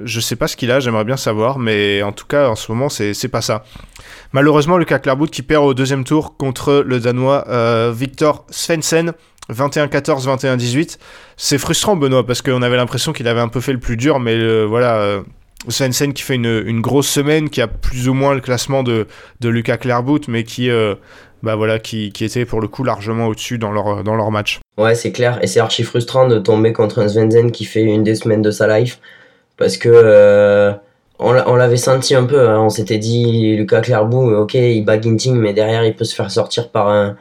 [0.00, 2.70] Je sais pas ce qu'il a, j'aimerais bien savoir, mais en tout cas, en ce
[2.70, 3.64] moment, c'est pas ça.
[4.32, 9.12] Malheureusement, Lucas Clairbout qui perd au deuxième tour contre le Danois euh, Victor Svensson,
[9.52, 10.98] 21-14, 21-18.
[11.36, 14.20] C'est frustrant, Benoît, parce qu'on avait l'impression qu'il avait un peu fait le plus dur,
[14.20, 14.96] mais euh, voilà.
[14.98, 15.22] euh,
[15.68, 19.06] Svensson qui fait une, grosse semaine, qui a plus ou moins le classement de,
[19.40, 20.94] de Lucas Clairbout, mais qui, euh,
[21.42, 24.60] bah voilà, qui, qui était pour le coup largement au-dessus dans leur, dans leur match.
[24.78, 25.38] Ouais, c'est clair.
[25.42, 28.50] Et c'est archi frustrant de tomber contre un Svenzen qui fait une des semaines de
[28.50, 29.00] sa life.
[29.58, 30.72] Parce que euh,
[31.18, 32.48] on l'avait senti un peu.
[32.48, 32.58] hein.
[32.60, 36.30] On s'était dit, Lucas Clairbout, ok, il bat Ginting, mais derrière, il peut se faire
[36.30, 37.16] sortir par un,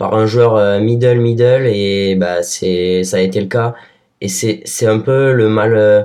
[0.00, 1.66] par un joueur euh, middle, middle.
[1.66, 3.74] Et bah, c'est, ça a été le cas.
[4.22, 6.02] Et c'est, c'est un peu le mal, euh,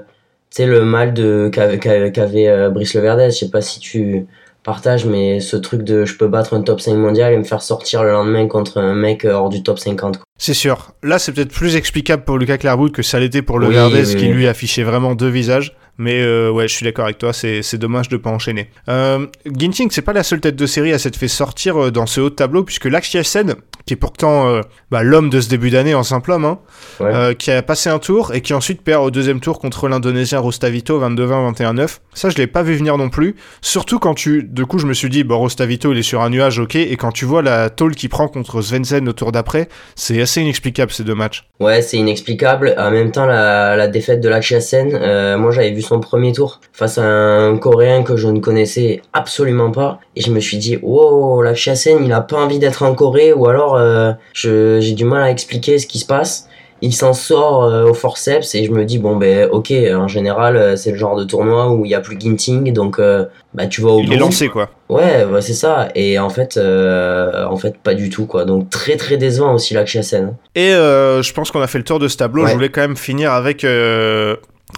[0.51, 1.79] tu sais, le mal de, qu'avait,
[2.11, 3.31] qu'avait, euh, Brice Leverdez.
[3.31, 4.27] Je sais pas si tu
[4.63, 7.61] partages, mais ce truc de je peux battre un top 5 mondial et me faire
[7.61, 10.17] sortir le lendemain contre un mec euh, hors du top 50.
[10.17, 10.25] quoi.
[10.37, 10.91] C'est sûr.
[11.01, 14.27] Là, c'est peut-être plus explicable pour Lucas Clairbout que ça l'était pour le Oui, qui
[14.27, 15.77] lui affichait vraiment deux visages.
[15.97, 18.69] Mais euh, ouais, je suis d'accord avec toi, c'est dommage de pas enchaîner.
[18.89, 19.25] Euh,
[19.57, 22.19] Ginting, c'est pas la seule tête de série à s'être fait sortir euh, dans ce
[22.21, 23.55] haut de tableau, puisque Lakshiasen,
[23.85, 26.59] qui est pourtant euh, bah, l'homme de ce début d'année en simple homme, hein,
[26.99, 27.35] Ouais.
[27.35, 30.99] qui a passé un tour et qui ensuite perd au deuxième tour contre l'Indonésien Rostavito
[31.01, 31.99] 22-20, 21-9.
[32.13, 33.35] Ça, je l'ai pas vu venir non plus.
[33.61, 36.29] Surtout quand tu, du coup, je me suis dit, bon, Rostavito, il est sur un
[36.29, 39.67] nuage, ok, et quand tu vois la tôle qu'il prend contre Svensson au tour d'après,
[39.95, 41.45] c'est assez inexplicable ces deux matchs.
[41.59, 42.75] Ouais, c'est inexplicable.
[42.77, 46.59] En même temps, la, la défaite de Lakshasen, euh, moi j'avais vu son premier tour
[46.73, 49.99] face à un Coréen que je ne connaissais absolument pas.
[50.15, 53.47] Et je me suis dit, wow, Lakshasen, il a pas envie d'être en Corée, ou
[53.47, 56.47] alors euh, j'ai du mal à expliquer ce qui se passe.
[56.81, 60.57] Il s'en sort euh, au forceps et je me dis, bon ben ok, en général,
[60.57, 63.65] euh, c'est le genre de tournoi où il y a plus Ginting, donc euh, bah
[63.65, 64.13] tu vas au Il bout.
[64.13, 64.69] est lancé, quoi.
[64.89, 65.87] Ouais, ouais, c'est ça.
[65.95, 68.43] Et en fait, en fait, pas du tout, quoi.
[68.43, 70.35] Donc très très décevant aussi Lakshasen.
[70.53, 72.43] Et euh, je pense qu'on a fait le tour de ce tableau.
[72.43, 72.49] Ouais.
[72.49, 73.65] Je voulais quand même finir avec,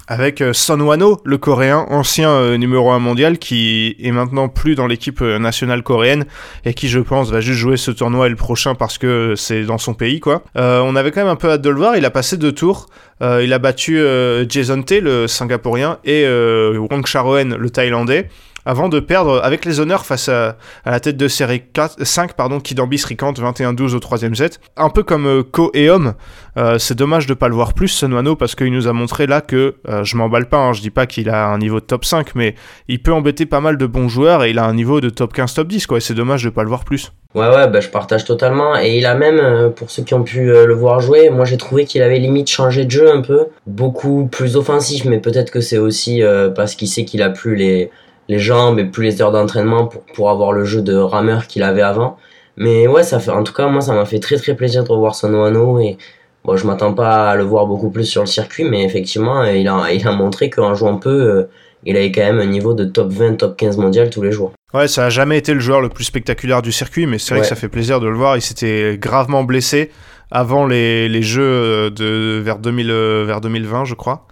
[0.08, 4.76] avec euh, Son Wano, le coréen, ancien euh, numéro 1 mondial, qui est maintenant plus
[4.76, 6.26] dans l'équipe euh, nationale coréenne
[6.66, 9.64] et qui, je pense, va juste jouer ce tournoi et le prochain parce que c'est
[9.64, 10.44] dans son pays, quoi.
[10.56, 11.98] On avait quand même un peu hâte de le voir.
[11.98, 12.88] Il a passé deux tours.
[13.22, 14.00] Il a battu
[14.48, 18.30] Jason Tay, le singapourien, et Wang Charoen, le thaïlandais.
[18.70, 22.60] Avant de perdre avec les honneurs face à, la tête de série 4, 5, pardon,
[22.60, 24.60] Kidambi Srikant 21-12 au troisième set.
[24.76, 26.16] Un peu comme euh, Ko et Homme,
[26.58, 29.26] euh, c'est dommage de pas le voir plus, Son Wano, parce qu'il nous a montré
[29.26, 31.86] là que, euh, je m'emballe pas, hein, je dis pas qu'il a un niveau de
[31.86, 32.56] top 5, mais
[32.90, 35.32] il peut embêter pas mal de bons joueurs et il a un niveau de top
[35.32, 37.14] 15, top 10, quoi, et c'est dommage de pas le voir plus.
[37.36, 38.78] Ouais, ouais, bah, je partage totalement.
[38.78, 41.46] Et il a même, euh, pour ceux qui ont pu euh, le voir jouer, moi
[41.46, 45.52] j'ai trouvé qu'il avait limite changé de jeu un peu, beaucoup plus offensif, mais peut-être
[45.52, 46.22] que c'est aussi
[46.56, 47.92] parce qu'il sait qu'il a plus les,
[48.30, 51.64] les jambes et plus les heures d'entraînement pour, pour avoir le jeu de rameur qu'il
[51.64, 52.18] avait avant.
[52.58, 54.90] Mais ouais, ça fait, en tout cas, moi ça m'a fait très très plaisir de
[54.90, 55.98] revoir Son Wano et
[56.44, 59.68] bon, je m'attends pas à le voir beaucoup plus sur le circuit, mais effectivement, il
[59.68, 61.50] a, il a montré qu'en jouant peu, euh,
[61.86, 64.52] il avait quand même un niveau de top 20, top 15 mondial tous les jours.
[64.74, 67.40] Ouais, ça a jamais été le joueur le plus spectaculaire du circuit, mais c'est vrai
[67.40, 67.42] Ouais.
[67.44, 68.36] que ça fait plaisir de le voir.
[68.36, 69.92] Il s'était gravement blessé
[70.32, 74.26] avant les, les jeux euh, de vers 2000 euh, vers 2020, je crois.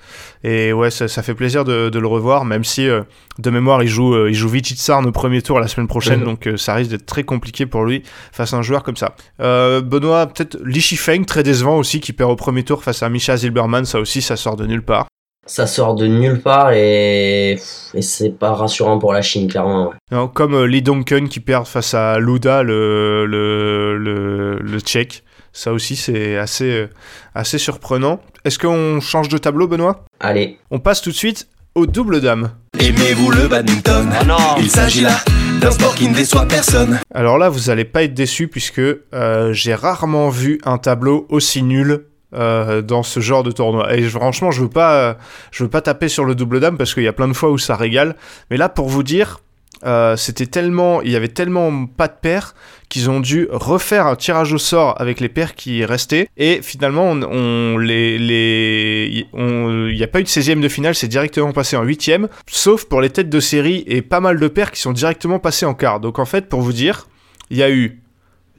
[0.48, 3.02] Et ouais, ça, ça fait plaisir de, de le revoir, même si euh,
[3.40, 6.46] de mémoire il joue euh, il joue Vichitsarn au premier tour la semaine prochaine, donc
[6.46, 9.16] euh, ça risque d'être très compliqué pour lui face à un joueur comme ça.
[9.42, 13.10] Euh, Benoît, peut-être Li Shifeng, très décevant aussi, qui perd au premier tour face à
[13.10, 15.08] Misha Zilberman, ça aussi ça sort de nulle part.
[15.48, 17.58] Ça sort de nulle part et,
[17.94, 19.90] et c'est pas rassurant pour la Chine, clairement.
[19.90, 19.96] ouais.
[20.12, 25.24] Non, comme euh, Lee Duncan qui perd face à Luda, le, le, le, le tchèque.
[25.58, 26.88] Ça aussi, c'est assez, euh,
[27.34, 28.20] assez surprenant.
[28.44, 30.04] Est-ce qu'on change de tableau, Benoît?
[30.20, 32.52] Allez, On passe tout de suite au double dame.
[32.78, 34.12] Aimez-vous le badminton?
[34.58, 35.18] Il s'agit là
[35.62, 37.00] d'un sport qui ne déçoit personne.
[37.14, 41.64] Alors là, vous allez pas être déçus puisque euh, j'ai rarement vu un tableau aussi
[41.64, 43.96] nul euh, dans ce genre de tournoi.
[43.96, 45.14] Et je- franchement, je veux pas, euh,
[45.52, 47.50] je veux pas taper sur le double dame parce qu'il y a plein de fois
[47.50, 48.18] où ça régale.
[48.52, 49.40] Mais là, pour vous dire,
[49.86, 52.56] euh, c'était tellement, il y avait tellement pas de paires
[52.90, 56.28] qu'ils ont dû refaire un tirage au sort avec les paires qui restaient.
[56.38, 61.08] Et finalement, on, les, les, il n'y a pas eu de 16e de finale, c'est
[61.08, 62.28] directement passé en 8e.
[62.48, 65.66] Sauf pour les têtes de série et pas mal de paires qui sont directement passées
[65.66, 66.00] en quart.
[66.00, 67.08] Donc en fait, pour vous dire,
[67.50, 68.02] il y a eu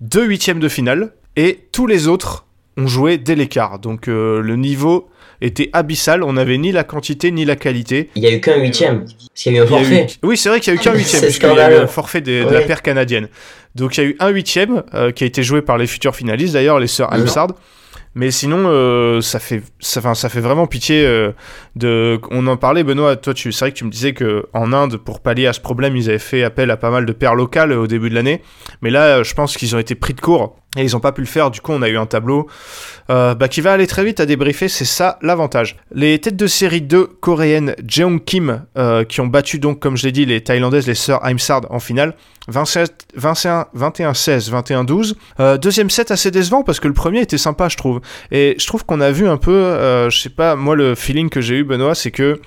[0.01, 3.79] deux huitièmes de finale et tous les autres ont joué dès l'écart.
[3.79, 5.09] Donc euh, le niveau
[5.41, 6.23] était abyssal.
[6.23, 8.11] On n'avait ni la quantité ni la qualité.
[8.15, 9.05] il y a eu qu'un huitième.
[9.05, 10.07] Parce qu'il y a eu un eu- forfait.
[10.23, 11.87] Oui, c'est vrai qu'il y a eu qu'un huitième, C'est puisqu'il y a eu un
[11.87, 13.29] forfait de, la paire canadienne.
[13.75, 16.17] Donc il y a eu un huitième euh, qui a été joué par les futurs
[16.17, 17.13] finalistes, d'ailleurs, les sœurs.
[17.13, 17.49] Hamsard.
[18.19, 21.05] Mais sinon, euh, ça, fait, ça, enfin, ça fait vraiment pitié.
[21.05, 21.33] euh,
[21.77, 24.73] de, on en parlait, Benoît, toi, tu, c'est vrai que tu me disais que en
[24.73, 27.35] Inde, pour pallier à ce problème, ils avaient fait appel à pas mal de paires
[27.35, 28.41] locales euh, au début de l'année.
[28.81, 31.21] Mais là, je pense qu'ils ont été pris de court et ils n'ont pas pu
[31.21, 31.51] le faire.
[31.51, 32.47] Du coup, on a eu un tableau
[33.11, 34.69] euh, bah, qui va aller très vite à débriefer.
[34.69, 35.77] C'est ça l'avantage.
[35.93, 40.05] Les têtes de série 2 coréennes Jeong Kim, euh, qui ont battu donc, comme je
[40.07, 42.15] l'ai dit, les Thaïlandaises, les sœurs Heimsard en finale.
[42.49, 45.17] 27, 21, 21, 16, 21, 12.
[45.41, 48.01] Euh, deuxième set assez décevant parce que le premier était sympa, je trouve.
[48.31, 51.29] Et je trouve qu'on a vu un peu, euh, je sais pas, moi le feeling
[51.29, 52.41] que j'ai eu, Benoît, c'est que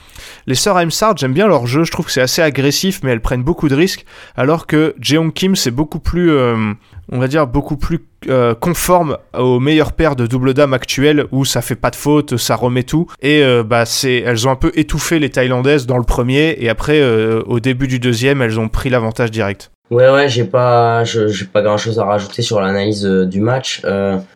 [0.47, 3.21] les sœurs Heimsard, j'aime bien leur jeu, je trouve que c'est assez agressif, mais elles
[3.21, 4.05] prennent beaucoup de risques,
[4.37, 6.73] alors que Jeong Kim, c'est beaucoup plus, euh,
[7.11, 11.45] on va dire, beaucoup plus euh, conforme aux meilleures paires de double dame actuelles où
[11.45, 13.07] ça fait pas de faute, ça remet tout.
[13.21, 16.69] Et euh, bah c'est, elles ont un peu étouffé les Thaïlandaises dans le premier, et
[16.69, 19.71] après, euh, au début du deuxième, elles ont pris l'avantage direct.
[19.89, 23.81] Ouais ouais j'ai pas j'ai pas grand chose à rajouter sur l'analyse du match.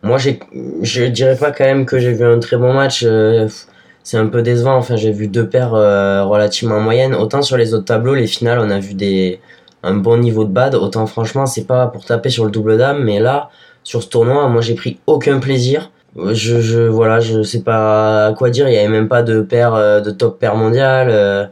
[0.02, 3.06] Moi je dirais pas quand même que j'ai vu un très bon match.
[4.02, 4.74] c'est un peu décevant.
[4.74, 7.14] Enfin j'ai vu deux paires relativement moyennes.
[7.14, 9.38] Autant sur les autres tableaux les finales on a vu des
[9.84, 10.74] un bon niveau de bad.
[10.74, 13.50] Autant franchement c'est pas pour taper sur le double dame mais là
[13.82, 15.90] sur ce tournoi moi j'ai pris aucun plaisir.
[16.32, 18.68] Je, voilà je sais pas quoi dire.
[18.68, 21.08] Il y avait même pas de paire euh, de top paire mondiale.
[21.10, 21.46] euh,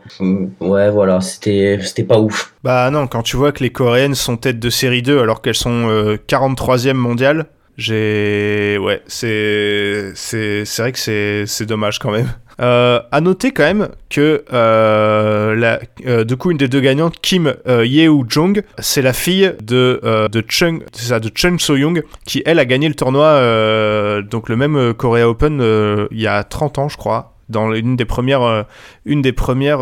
[0.60, 2.54] ouais voilà c'était c'était pas ouf.
[2.62, 5.56] Bah non, quand tu vois que les Coréennes sont tête de série 2 alors qu'elles
[5.56, 8.78] sont euh, 43e mondiale, j'ai...
[8.80, 10.12] Ouais, c'est...
[10.14, 12.28] C'est c'est vrai que c'est c'est dommage quand même.
[12.62, 17.54] Euh, à noter quand même que euh, euh, du coup une des deux gagnantes, Kim
[17.66, 22.60] euh, Yeo Jong, c'est la fille de de Chung, ça, de So Young, qui elle
[22.60, 25.60] a gagné le tournoi, donc le même Korea Open
[26.12, 28.66] il y a 30 ans je crois, dans une des premières
[29.06, 29.80] une des premières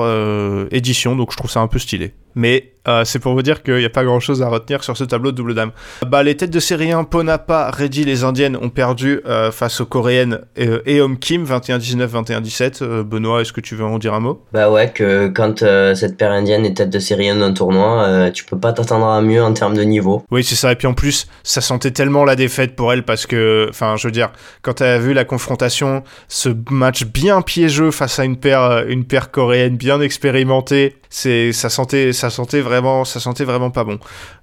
[0.71, 2.15] éditions, donc je trouve ça un peu stylé.
[2.35, 4.97] Mais euh, c'est pour vous dire qu'il n'y a pas grand chose à retenir sur
[4.97, 5.71] ce tableau de double dame.
[6.07, 9.87] Bah, les têtes de série 1, Ponapa, Reddy, les indiennes ont perdu euh, face aux
[9.87, 12.83] coréennes et, et Hom Kim, 21-19, 21-17.
[12.83, 14.45] Euh, Benoît, est-ce que tu veux en dire un mot?
[14.53, 18.05] Bah ouais, que quand euh, cette paire indienne est tête de série 1 d'un tournoi,
[18.05, 20.25] euh, tu peux pas t'attendre à mieux en termes de niveau.
[20.31, 20.73] Oui, c'est ça.
[20.73, 24.09] Et puis en plus, ça sentait tellement la défaite pour elle parce que, enfin, je
[24.09, 24.31] veux dire,
[24.63, 28.85] quand tu as vu la confrontation, ce match bien piégeux face à une paire, euh,
[28.89, 33.85] une paire coréenne bien expérimentée, c'est, ça sentait, ça sentait vraiment, ça sentait vraiment pas
[33.85, 33.99] bon.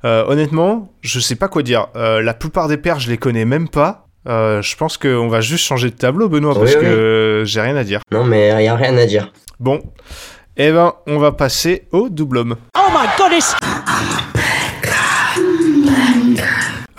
[0.06, 1.88] Euh, honnêtement, je sais pas quoi dire.
[1.95, 4.08] Euh, la plupart des paires, je les connais même pas.
[4.28, 6.82] Euh, je pense qu'on va juste changer de tableau, Benoît, Oui, parce oui.
[6.82, 8.02] que j'ai rien à dire.
[8.12, 9.32] Non mais y a rien à dire.
[9.60, 9.82] Bon,
[10.58, 12.56] eh ben, on va passer au double homme.
[12.78, 13.56] Oh my goodness!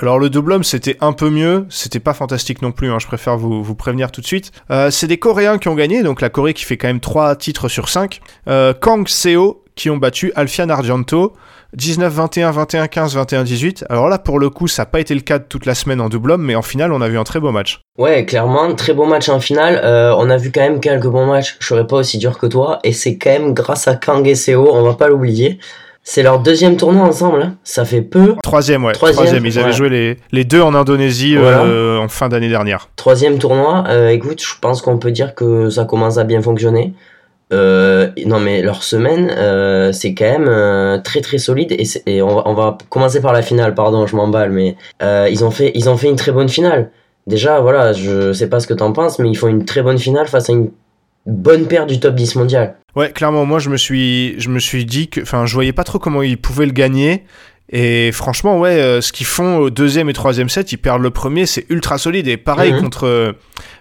[0.00, 3.06] Alors le double homme c'était un peu mieux, c'était pas fantastique non plus, hein, je
[3.08, 4.52] préfère vous, vous prévenir tout de suite.
[4.70, 7.34] Euh, c'est des Coréens qui ont gagné, donc la Corée qui fait quand même 3
[7.34, 8.20] titres sur 5.
[8.48, 11.32] Euh, Kang Seo qui ont battu Alfian Argento
[11.76, 13.84] 19-21, 21-15, 21-18.
[13.88, 16.00] Alors là pour le coup ça n'a pas été le cas de toute la semaine
[16.00, 17.80] en double homme, mais en finale on a vu un très beau match.
[17.98, 19.80] Ouais, clairement, très beau match en finale.
[19.84, 21.56] Euh, on a vu quand même quelques bons matchs.
[21.60, 22.78] Je serais pas aussi dur que toi.
[22.84, 25.58] Et c'est quand même grâce à Kang et Seo, on va pas l'oublier.
[26.04, 27.42] C'est leur deuxième tournoi ensemble.
[27.42, 27.56] hein.
[27.64, 28.34] Ça fait peu.
[28.42, 28.92] Troisième, ouais.
[28.92, 29.72] Troisième, Troisième, ils avaient ouais.
[29.76, 31.64] joué les, les deux en Indonésie Voilà.
[31.64, 32.88] euh, en fin d'année dernière.
[32.96, 33.84] Troisième tournoi.
[33.88, 36.94] Euh, écoute, je pense qu'on peut dire que ça commence à bien fonctionner.
[37.52, 41.74] Euh, non mais leur semaine, euh, c'est quand même euh, très très solide
[42.06, 43.74] et, on, va, on va commencer par la finale.
[43.74, 44.76] Pardon, je m'emballe, mais
[45.30, 46.90] ils ont fait ils ont fait une très bonne finale.
[47.26, 49.98] Déjà, voilà, je sais pas ce que t'en penses, mais ils font une très bonne
[49.98, 50.70] finale face à une
[51.26, 52.76] bonne paire du top 10 mondial.
[52.96, 55.84] Ouais, clairement, moi je me suis, je me suis dit que, enfin, je voyais pas
[55.84, 57.24] trop comment ils pouvaient le gagner.
[57.70, 61.10] Et franchement, ouais, euh, ce qu'ils font au deuxième et troisième set, ils perdent le
[61.10, 62.26] premier, c'est ultra solide.
[62.26, 62.80] Et pareil Mhm.
[62.80, 63.04] contre.
[63.06, 63.32] euh,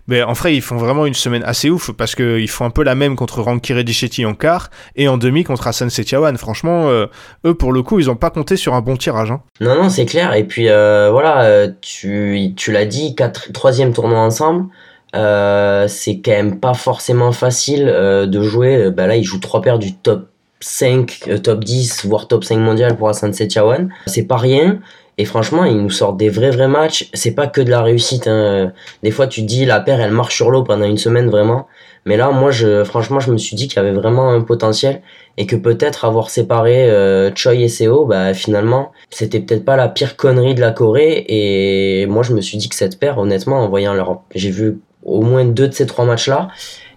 [0.10, 2.84] Mais en vrai, ils font vraiment une semaine assez ouf parce qu'ils font un peu
[2.84, 6.38] la même contre Ranky Reddichetti en quart et en demi contre Hassan Setiawan.
[6.38, 7.08] Franchement, euh,
[7.45, 9.32] eux, pour le coup, ils ont pas compté sur un bon tirage.
[9.32, 9.41] hein.
[9.60, 10.34] Non, non, c'est clair.
[10.34, 14.67] Et puis euh, voilà, euh, tu, tu l'as dit, quatre, troisième tournoi ensemble.
[15.15, 18.89] Euh, c'est quand même pas forcément facile euh, de jouer.
[18.91, 22.57] Bah là, il joue trois paires du top 5, euh, top 10, voire top 5
[22.57, 23.89] mondial pour Hassan Setiawan.
[24.05, 24.79] C'est pas rien.
[25.19, 27.09] Et franchement, il nous sort des vrais vrais matchs.
[27.13, 28.27] C'est pas que de la réussite.
[28.27, 28.71] hein.
[29.01, 31.67] Des fois, tu te dis la paire, elle marche sur l'eau pendant une semaine vraiment.
[32.05, 35.01] Mais là, moi, je, franchement, je me suis dit qu'il y avait vraiment un potentiel
[35.37, 39.89] et que peut-être avoir séparé euh, Choi et Seo, bah finalement, c'était peut-être pas la
[39.89, 41.25] pire connerie de la Corée.
[41.27, 44.79] Et moi, je me suis dit que cette paire, honnêtement, en voyant leur, j'ai vu
[45.03, 46.49] au moins deux de ces trois matchs-là,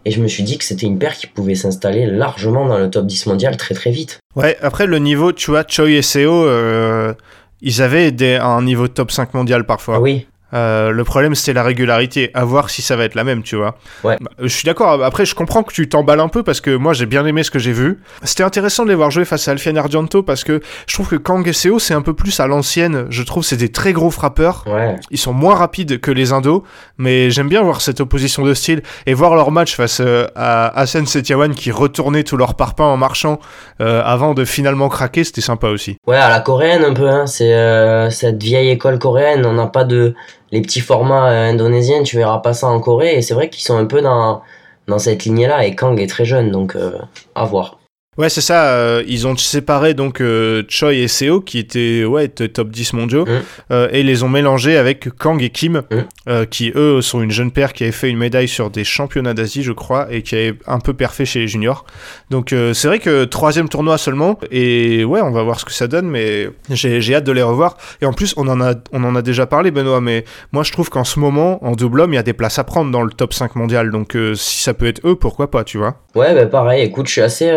[0.05, 2.91] et je me suis dit que c'était une paire qui pouvait s'installer largement dans le
[2.91, 4.19] top 10 mondial très très vite.
[4.37, 7.13] Ouais, après, le niveau, tu vois, Choi et Seo, euh,
[7.61, 9.97] ils avaient des, un niveau top 5 mondial parfois.
[9.97, 12.31] Ah oui, Euh, le problème, c'était la régularité.
[12.35, 13.77] À voir si ça va être la même, tu vois.
[14.05, 14.17] Ouais.
[14.21, 15.03] Bah, Je suis d'accord.
[15.03, 17.51] Après, je comprends que tu t'emballes un peu parce que moi, j'ai bien aimé ce
[17.51, 18.01] que j'ai vu.
[18.23, 21.17] C'était intéressant de les voir jouer face à Alfian Argento parce que je trouve que
[21.17, 23.07] Kang et Seo, c'est un peu plus à l'ancienne.
[23.11, 24.65] Je trouve c'est des très gros frappeurs.
[24.67, 24.97] ouais.
[25.11, 26.65] Ils sont moins rapides que les Indos,
[26.99, 30.79] mais j'aime bien voir cette opposition de style et voir leur match face euh, à
[30.81, 33.39] Hassan Setiawan qui retournait tous leurs parpaings en marchant
[33.81, 35.25] euh, avant de finalement craquer.
[35.25, 35.97] C'était sympa aussi.
[36.07, 37.27] Ouais, à la coréenne un peu, hein.
[37.27, 39.45] c'est euh, cette vieille école coréenne.
[39.47, 40.15] On n'a pas de
[40.53, 43.17] les petits formats euh, indonésiens, tu verras pas ça en Corée.
[43.17, 44.43] Et c'est vrai qu'ils sont un peu dans
[44.87, 45.65] dans cette lignée-là.
[45.67, 46.99] Et Kang est très jeune, donc euh,
[47.35, 47.80] à voir.
[48.19, 48.73] Ouais, c'est ça.
[48.75, 53.25] euh, ils ont séparé donc euh, Choi et Seo qui étaient ouais top 10 mondiaux
[53.25, 53.29] Mm.
[53.71, 55.83] euh, et les ont mélangés avec Kang et Kim
[56.27, 56.45] Mm.
[56.51, 59.63] qui eux sont une jeune paire qui avait fait une médaille sur des championnats d'Asie,
[59.63, 61.87] je crois, et qui avait un peu perfait chez les juniors.
[62.31, 65.87] Donc c'est vrai que troisième tournoi seulement et ouais, on va voir ce que ça
[65.87, 67.77] donne, mais j'ai hâte de les revoir.
[68.03, 70.73] Et en plus, on en a on en a déjà parlé, Benoît, mais moi je
[70.73, 73.03] trouve qu'en ce moment en double homme, il y a des places à prendre dans
[73.03, 73.91] le top 5 mondial.
[73.93, 75.97] Donc si ça peut être eux, pourquoi pas, tu vois?
[76.17, 76.83] Ouais, bah pareil.
[76.83, 77.49] Écoute, je suis assez.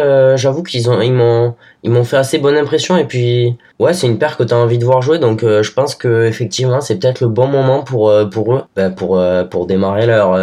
[0.44, 2.98] J'avoue qu'ils ont, ils m'ont, ils m'ont fait assez bonne impression.
[2.98, 5.18] Et puis, ouais, c'est une paire que t'as envie de voir jouer.
[5.18, 8.64] Donc, euh, je pense que effectivement, c'est peut-être le bon moment pour euh, pour eux,
[8.76, 10.34] bah, pour euh, pour démarrer leur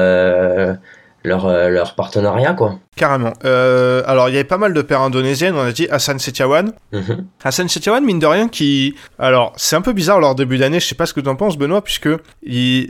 [1.25, 2.79] leur euh, leur partenariat, quoi.
[2.97, 3.33] Carrément.
[3.45, 5.55] Euh, alors, il y avait pas mal de paires indonésiennes.
[5.55, 6.73] On a dit Hassan Setiawan.
[6.93, 7.27] Mhm.
[7.43, 8.95] Hassan Setiawan, mine de rien, qui.
[9.19, 10.81] Alors, c'est un peu bizarre leur début d'année.
[10.81, 12.09] Je sais pas ce que t'en penses, Benoît, puisque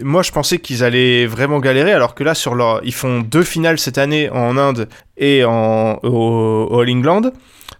[0.02, 2.80] moi, je pensais qu'ils allaient vraiment galérer, alors que là, sur leur...
[2.84, 5.98] ils font deux finales cette année en Inde et en...
[6.02, 6.68] au...
[6.70, 7.30] au All England.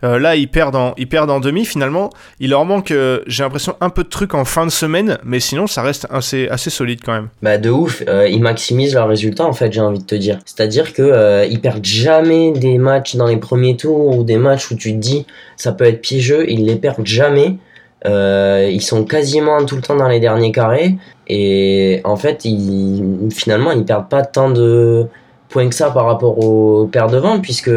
[0.03, 1.41] Euh, là, ils perdent, en...
[1.41, 1.65] demi.
[1.65, 5.19] Finalement, il leur manque, euh, j'ai l'impression, un peu de trucs en fin de semaine,
[5.25, 7.29] mais sinon, ça reste assez, assez solide quand même.
[7.43, 10.39] Bah de ouf, euh, ils maximisent leurs résultats en fait, j'ai envie de te dire.
[10.45, 14.71] C'est-à-dire que euh, ils perdent jamais des matchs dans les premiers tours ou des matchs
[14.71, 17.57] où tu te dis ça peut être piégeux, ils les perdent jamais.
[18.07, 20.97] Ils sont quasiment tout le temps dans les derniers carrés
[21.29, 25.07] et en fait ils finalement ils perdent pas tant de
[25.51, 27.71] points que ça par rapport aux paires devant puisque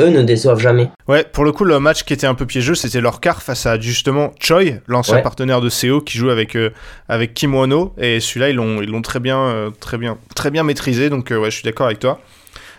[0.00, 0.90] eux ne déçoivent jamais.
[1.08, 3.66] Ouais, pour le coup, le match qui était un peu piégeux, c'était leur quart face
[3.66, 5.22] à justement Choi, l'ancien Ouais.
[5.22, 6.70] partenaire de Seo, qui joue avec euh,
[7.08, 10.62] avec Kimono, et celui-là ils l'ont ils l'ont très bien euh, très bien très bien
[10.62, 11.10] maîtrisé.
[11.10, 12.20] Donc euh, ouais, je suis d'accord avec toi.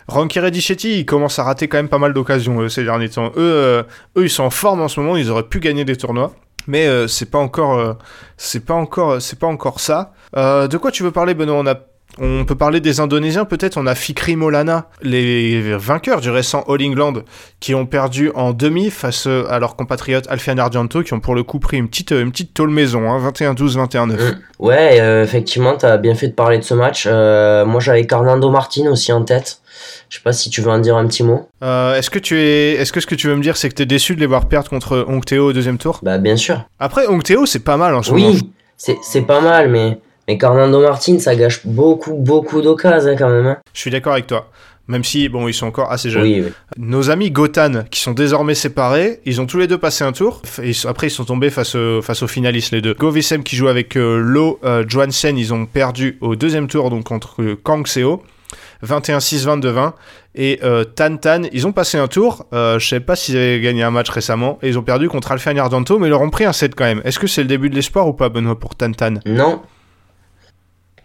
[0.07, 3.31] Ranky Reddichetti, il commence à rater quand même pas mal d'occasions euh, ces derniers temps.
[3.35, 3.83] Eux,
[4.17, 6.33] eux, ils sont en forme en ce moment, ils auraient pu gagner des tournois.
[6.69, 7.95] Mais c'est pas encore,
[8.35, 10.11] c'est pas encore, c'est pas encore ça.
[10.35, 11.55] De quoi tu veux parler, Benoît?
[11.55, 11.75] On a
[12.19, 13.77] on peut parler des Indonésiens peut-être.
[13.77, 17.23] On a Fikri Molana, les vainqueurs du récent All England,
[17.59, 21.43] qui ont perdu en demi face à leurs compatriotes Alfian Argento, qui ont pour le
[21.43, 24.13] coup pris une petite, une petite tôle maison, hein, 21-12, 21-9.
[24.13, 24.17] Mm.
[24.59, 27.07] Ouais, euh, effectivement, t'as bien fait de parler de ce match.
[27.07, 29.59] Euh, moi j'avais Carnando Martin aussi en tête.
[30.09, 31.47] Je sais pas si tu veux en dire un petit mot.
[31.63, 33.75] Euh, est-ce que tu es, est-ce que ce que tu veux me dire, c'est que
[33.75, 35.99] t'es déçu de les voir perdre contre Hong Teo au deuxième tour?
[36.01, 36.63] Bah bien sûr.
[36.79, 38.29] Après, Hong Teo, c'est pas mal en ce moment.
[38.29, 43.29] Oui, c'est pas mal, mais mais Carnando Martin, ça gâche beaucoup beaucoup d'occasions hein, quand
[43.29, 43.47] même.
[43.47, 43.57] hein.
[43.73, 44.49] Je suis d'accord avec toi.
[44.89, 46.23] Même si, bon, ils sont encore assez jeunes.
[46.23, 46.53] Oui, oui.
[46.77, 50.41] Nos amis Gotan, qui sont désormais séparés, ils ont tous les deux passé un tour.
[50.63, 52.93] Et après, ils sont tombés face, au- face aux finalistes, les deux.
[52.93, 57.03] Govissem, qui joue avec euh, Lo euh, Johansen, ils ont perdu au deuxième tour, donc
[57.03, 58.23] contre euh, Kang Seo.
[58.85, 59.91] 21-6, 22-20.
[60.35, 62.45] Et euh, Tan Tan, ils ont passé un tour.
[62.53, 64.59] Euh, je sais pas s'ils avaient gagné un match récemment.
[64.61, 66.85] Et ils ont perdu contre Alfian Argento, mais ils leur ont pris un set quand
[66.85, 67.01] même.
[67.03, 69.15] Est-ce que c'est le début de l'espoir ou pas, Benoît, pour Tan Tan?
[69.25, 69.61] Non,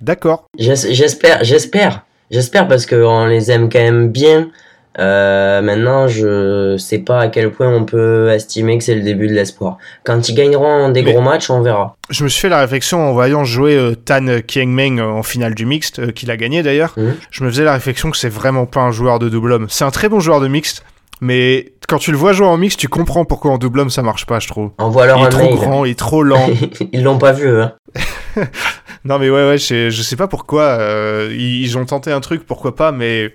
[0.02, 0.44] D'accord.
[0.58, 4.48] j'es- j'espère, j'espère, j'espère parce qu'on les aime quand même bien.
[4.98, 9.26] Euh, maintenant, je sais pas à quel point on peut estimer que c'est le début
[9.26, 9.78] de l'espoir.
[10.04, 11.96] Quand ils gagneront des Mais- gros matchs, on verra.
[12.10, 15.64] Je me suis fait la réflexion en voyant jouer euh, Tan Kiengmeng en finale du
[15.64, 16.92] mixte, euh, qu'il a gagné d'ailleurs.
[16.98, 17.14] Mhm.
[17.30, 19.66] Je me faisais la réflexion que c'est vraiment pas un joueur de double homme.
[19.70, 20.84] C'est un très bon joueur de mixte,
[21.24, 24.02] Mais quand tu le vois jouer en mix, tu comprends pourquoi en double homme ça
[24.02, 24.73] marche pas, je trouve.
[24.79, 25.54] Envoie leur il est un trop mail.
[25.54, 26.48] grand, il est trop lent.
[26.92, 27.73] Ils l'ont pas vu, eux, hein.
[29.04, 30.62] non mais ouais, ouais, je sais, je sais pas pourquoi.
[30.62, 33.33] euh, ils, ils ont tenté un truc, pourquoi pas, mais.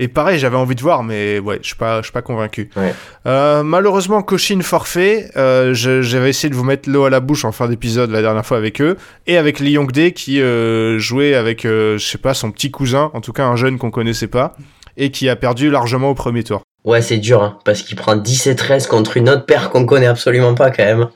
[0.00, 2.70] Et pareil, j'avais envie de voir, mais ouais, je suis pas, je suis pas convaincu.
[2.76, 2.94] Ouais.
[3.26, 5.28] Euh, malheureusement, Cochin forfait.
[5.36, 8.46] Euh, J'avais essayé de vous mettre l'eau à la bouche en fin d'épisode la dernière
[8.46, 12.32] fois avec eux, et avec Lee Yongdae qui euh, jouait avec, euh, je sais pas,
[12.32, 14.54] son petit cousin, en tout cas un jeune qu'on connaissait pas,
[14.96, 16.62] et qui a perdu largement au premier tour.
[16.88, 19.84] Ouais, c'est dur, hein, parce qu'il prend 10 et 13 contre une autre paire qu'on
[19.86, 21.08] connaît absolument pas, quand même.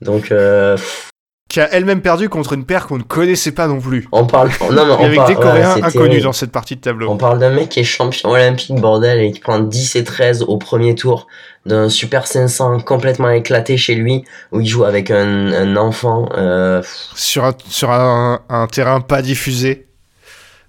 [0.00, 0.76] Donc, euh,
[1.48, 4.08] Qui a elle-même perdu contre une paire qu'on ne connaissait pas non plus.
[4.10, 4.50] on parle.
[4.72, 5.28] Non, mais Et on avec parle.
[5.28, 6.22] des Coréens inconnus terrible.
[6.22, 7.08] dans cette partie de tableau.
[7.10, 10.42] On parle d'un mec qui est champion olympique, bordel, et qui prend 10 et 13
[10.48, 11.28] au premier tour
[11.64, 16.28] d'un Super 500 complètement éclaté chez lui, où il joue avec un, un enfant.
[16.36, 16.82] Euh,
[17.14, 19.86] Sur un, sur un, un terrain pas diffusé.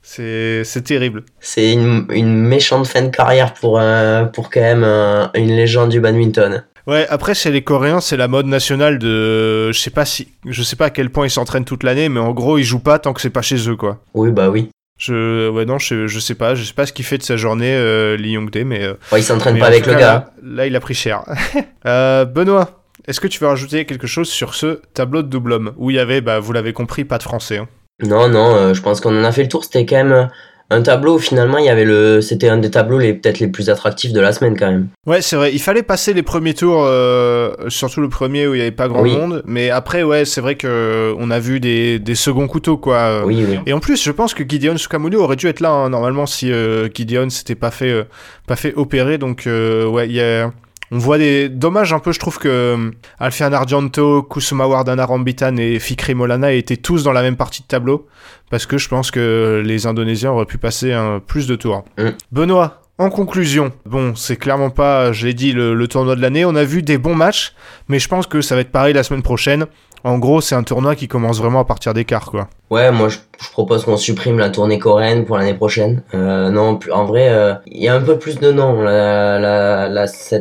[0.07, 1.23] C'est c'est terrible.
[1.39, 5.89] c'est une, une méchante fin de carrière pour, un- pour quand même un- une légende
[5.89, 6.63] du badminton.
[6.85, 10.61] Ouais, après chez les Coréens, c'est la mode nationale de je sais pas si je
[10.61, 12.99] sais pas à quel point ils s'entraînent toute l'année mais en gros, ils jouent pas
[12.99, 13.99] tant que c'est pas chez eux quoi.
[14.13, 14.69] Oui, bah oui.
[14.99, 17.35] Je ouais non, je, je sais pas, je sais pas ce qu'il fait de sa
[17.37, 19.99] journée euh, Lee Yong-dae mais, euh, Ouais, il s'entraîne pas avec le gars.
[19.99, 21.23] Là, là, il a pris cher.
[21.87, 25.73] Euh, Benoît, est-ce que tu veux rajouter quelque chose sur ce tableau de double homme
[25.77, 27.67] où il y avait bah vous l'avez compris pas de français hein.
[28.03, 29.63] Non, non, euh, je pense qu'on en a fait le tour.
[29.63, 30.25] C'était quand même euh,
[30.69, 32.19] un tableau où finalement il y avait le.
[32.21, 34.87] C'était un des tableaux les peut-être les plus attractifs de la semaine quand même.
[35.05, 35.53] Ouais, c'est vrai.
[35.53, 38.87] Il fallait passer les premiers tours, euh, surtout le premier où il y avait pas
[38.89, 39.15] grand Oui.
[39.15, 39.43] monde.
[39.45, 43.23] Mais après, ouais, c'est vrai que on a vu des, des seconds couteaux, quoi.
[43.25, 43.59] Oui, oui.
[43.65, 46.51] Et en plus, je pense que Gideon Sukamulu aurait dû être là hein, normalement si
[46.51, 48.03] euh, Gideon s'était pas fait euh,
[48.45, 49.17] pas fait opérer.
[49.17, 50.51] Donc euh, ouais, il y a
[50.91, 52.11] on voit des dommages un peu.
[52.11, 57.11] Je trouve que euh, Alfian Argento, Kusuma Wardana Rambitan et Fikri Molana étaient tous dans
[57.11, 58.07] la même partie de tableau
[58.49, 61.83] parce que je pense que les Indonésiens auraient pu passer un, plus de tours.
[61.97, 62.09] Mm.
[62.31, 62.84] Benoît.
[62.97, 66.45] En conclusion, bon, c'est clairement pas, je l'ai dit, le, tournoi de l'année.
[66.45, 67.53] On a vu des bons matchs,
[67.89, 69.65] mais je pense que ça va être pareil la semaine prochaine.
[70.05, 72.47] En gros, c'est un tournoi qui commence vraiment à partir des quarts, quoi.
[72.69, 73.17] Ouais, moi je,
[73.51, 76.03] propose qu'on supprime la tournée coréenne pour l'année prochaine.
[76.13, 78.75] Euh, non, en vrai, euh, il y a un peu plus de noms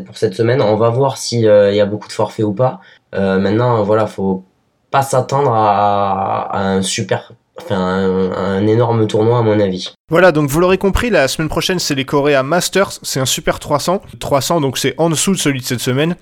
[0.07, 0.63] pour cette semaine.
[0.63, 2.79] On va voir si euh, il y a beaucoup de forfaits ou pas.
[3.17, 4.45] Euh, maintenant, voilà, faut
[4.93, 9.93] pas s'attendre à un super, enfin un, un énorme tournoi à mon avis.
[10.11, 12.91] Voilà, donc vous l'aurez compris, la semaine prochaine, c'est les Korea Masters.
[13.03, 14.03] C'est un super 300.
[14.21, 16.17] 300, donc c'est en dessous de celui de cette semaine.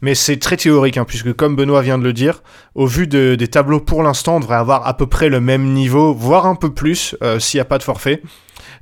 [0.00, 2.42] Mais c'est très théorique, hein, puisque comme Benoît vient de le dire,
[2.76, 5.72] au vu de- des tableaux pour l'instant, on devrait avoir à peu près le même
[5.72, 8.22] niveau, voire un peu plus, euh, s'il n'y a pas de forfait.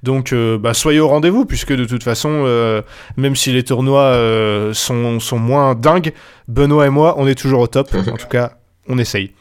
[0.03, 2.83] Donc euh, bah, soyez au rendez-vous, puisque de toute façon, euh,
[3.17, 6.13] même si les tournois euh, sont, sont moins dingues,
[6.49, 7.89] Benoît et moi, on est toujours au top.
[8.13, 8.53] en tout cas,
[8.89, 9.33] on essaye.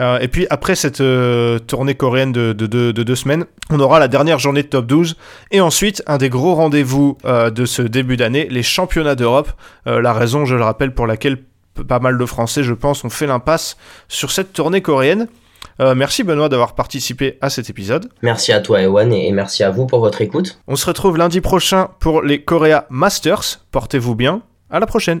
[0.00, 3.78] Euh, et puis après cette euh, tournée coréenne de, de, de- de deux semaines, on
[3.78, 5.16] aura la dernière journée de top 12
[5.52, 9.50] et ensuite un des gros rendez-vous euh, de ce début d'année, les championnats d'Europe.
[9.86, 11.38] La raison, je le rappelle, pour laquelle
[11.88, 13.76] pas mal de Français, je pense, ont fait l'impasse
[14.08, 15.28] sur cette tournée coréenne.
[15.80, 18.08] Euh, merci Benoît d'avoir participé à cet épisode.
[18.22, 20.58] Merci à toi Ewan et merci à vous pour votre écoute.
[20.66, 23.60] On se retrouve lundi prochain pour les Korea Masters.
[23.70, 24.42] Portez-vous bien.
[24.70, 25.20] À la prochaine.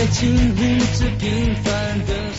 [0.00, 2.29] 在经历着平凡的？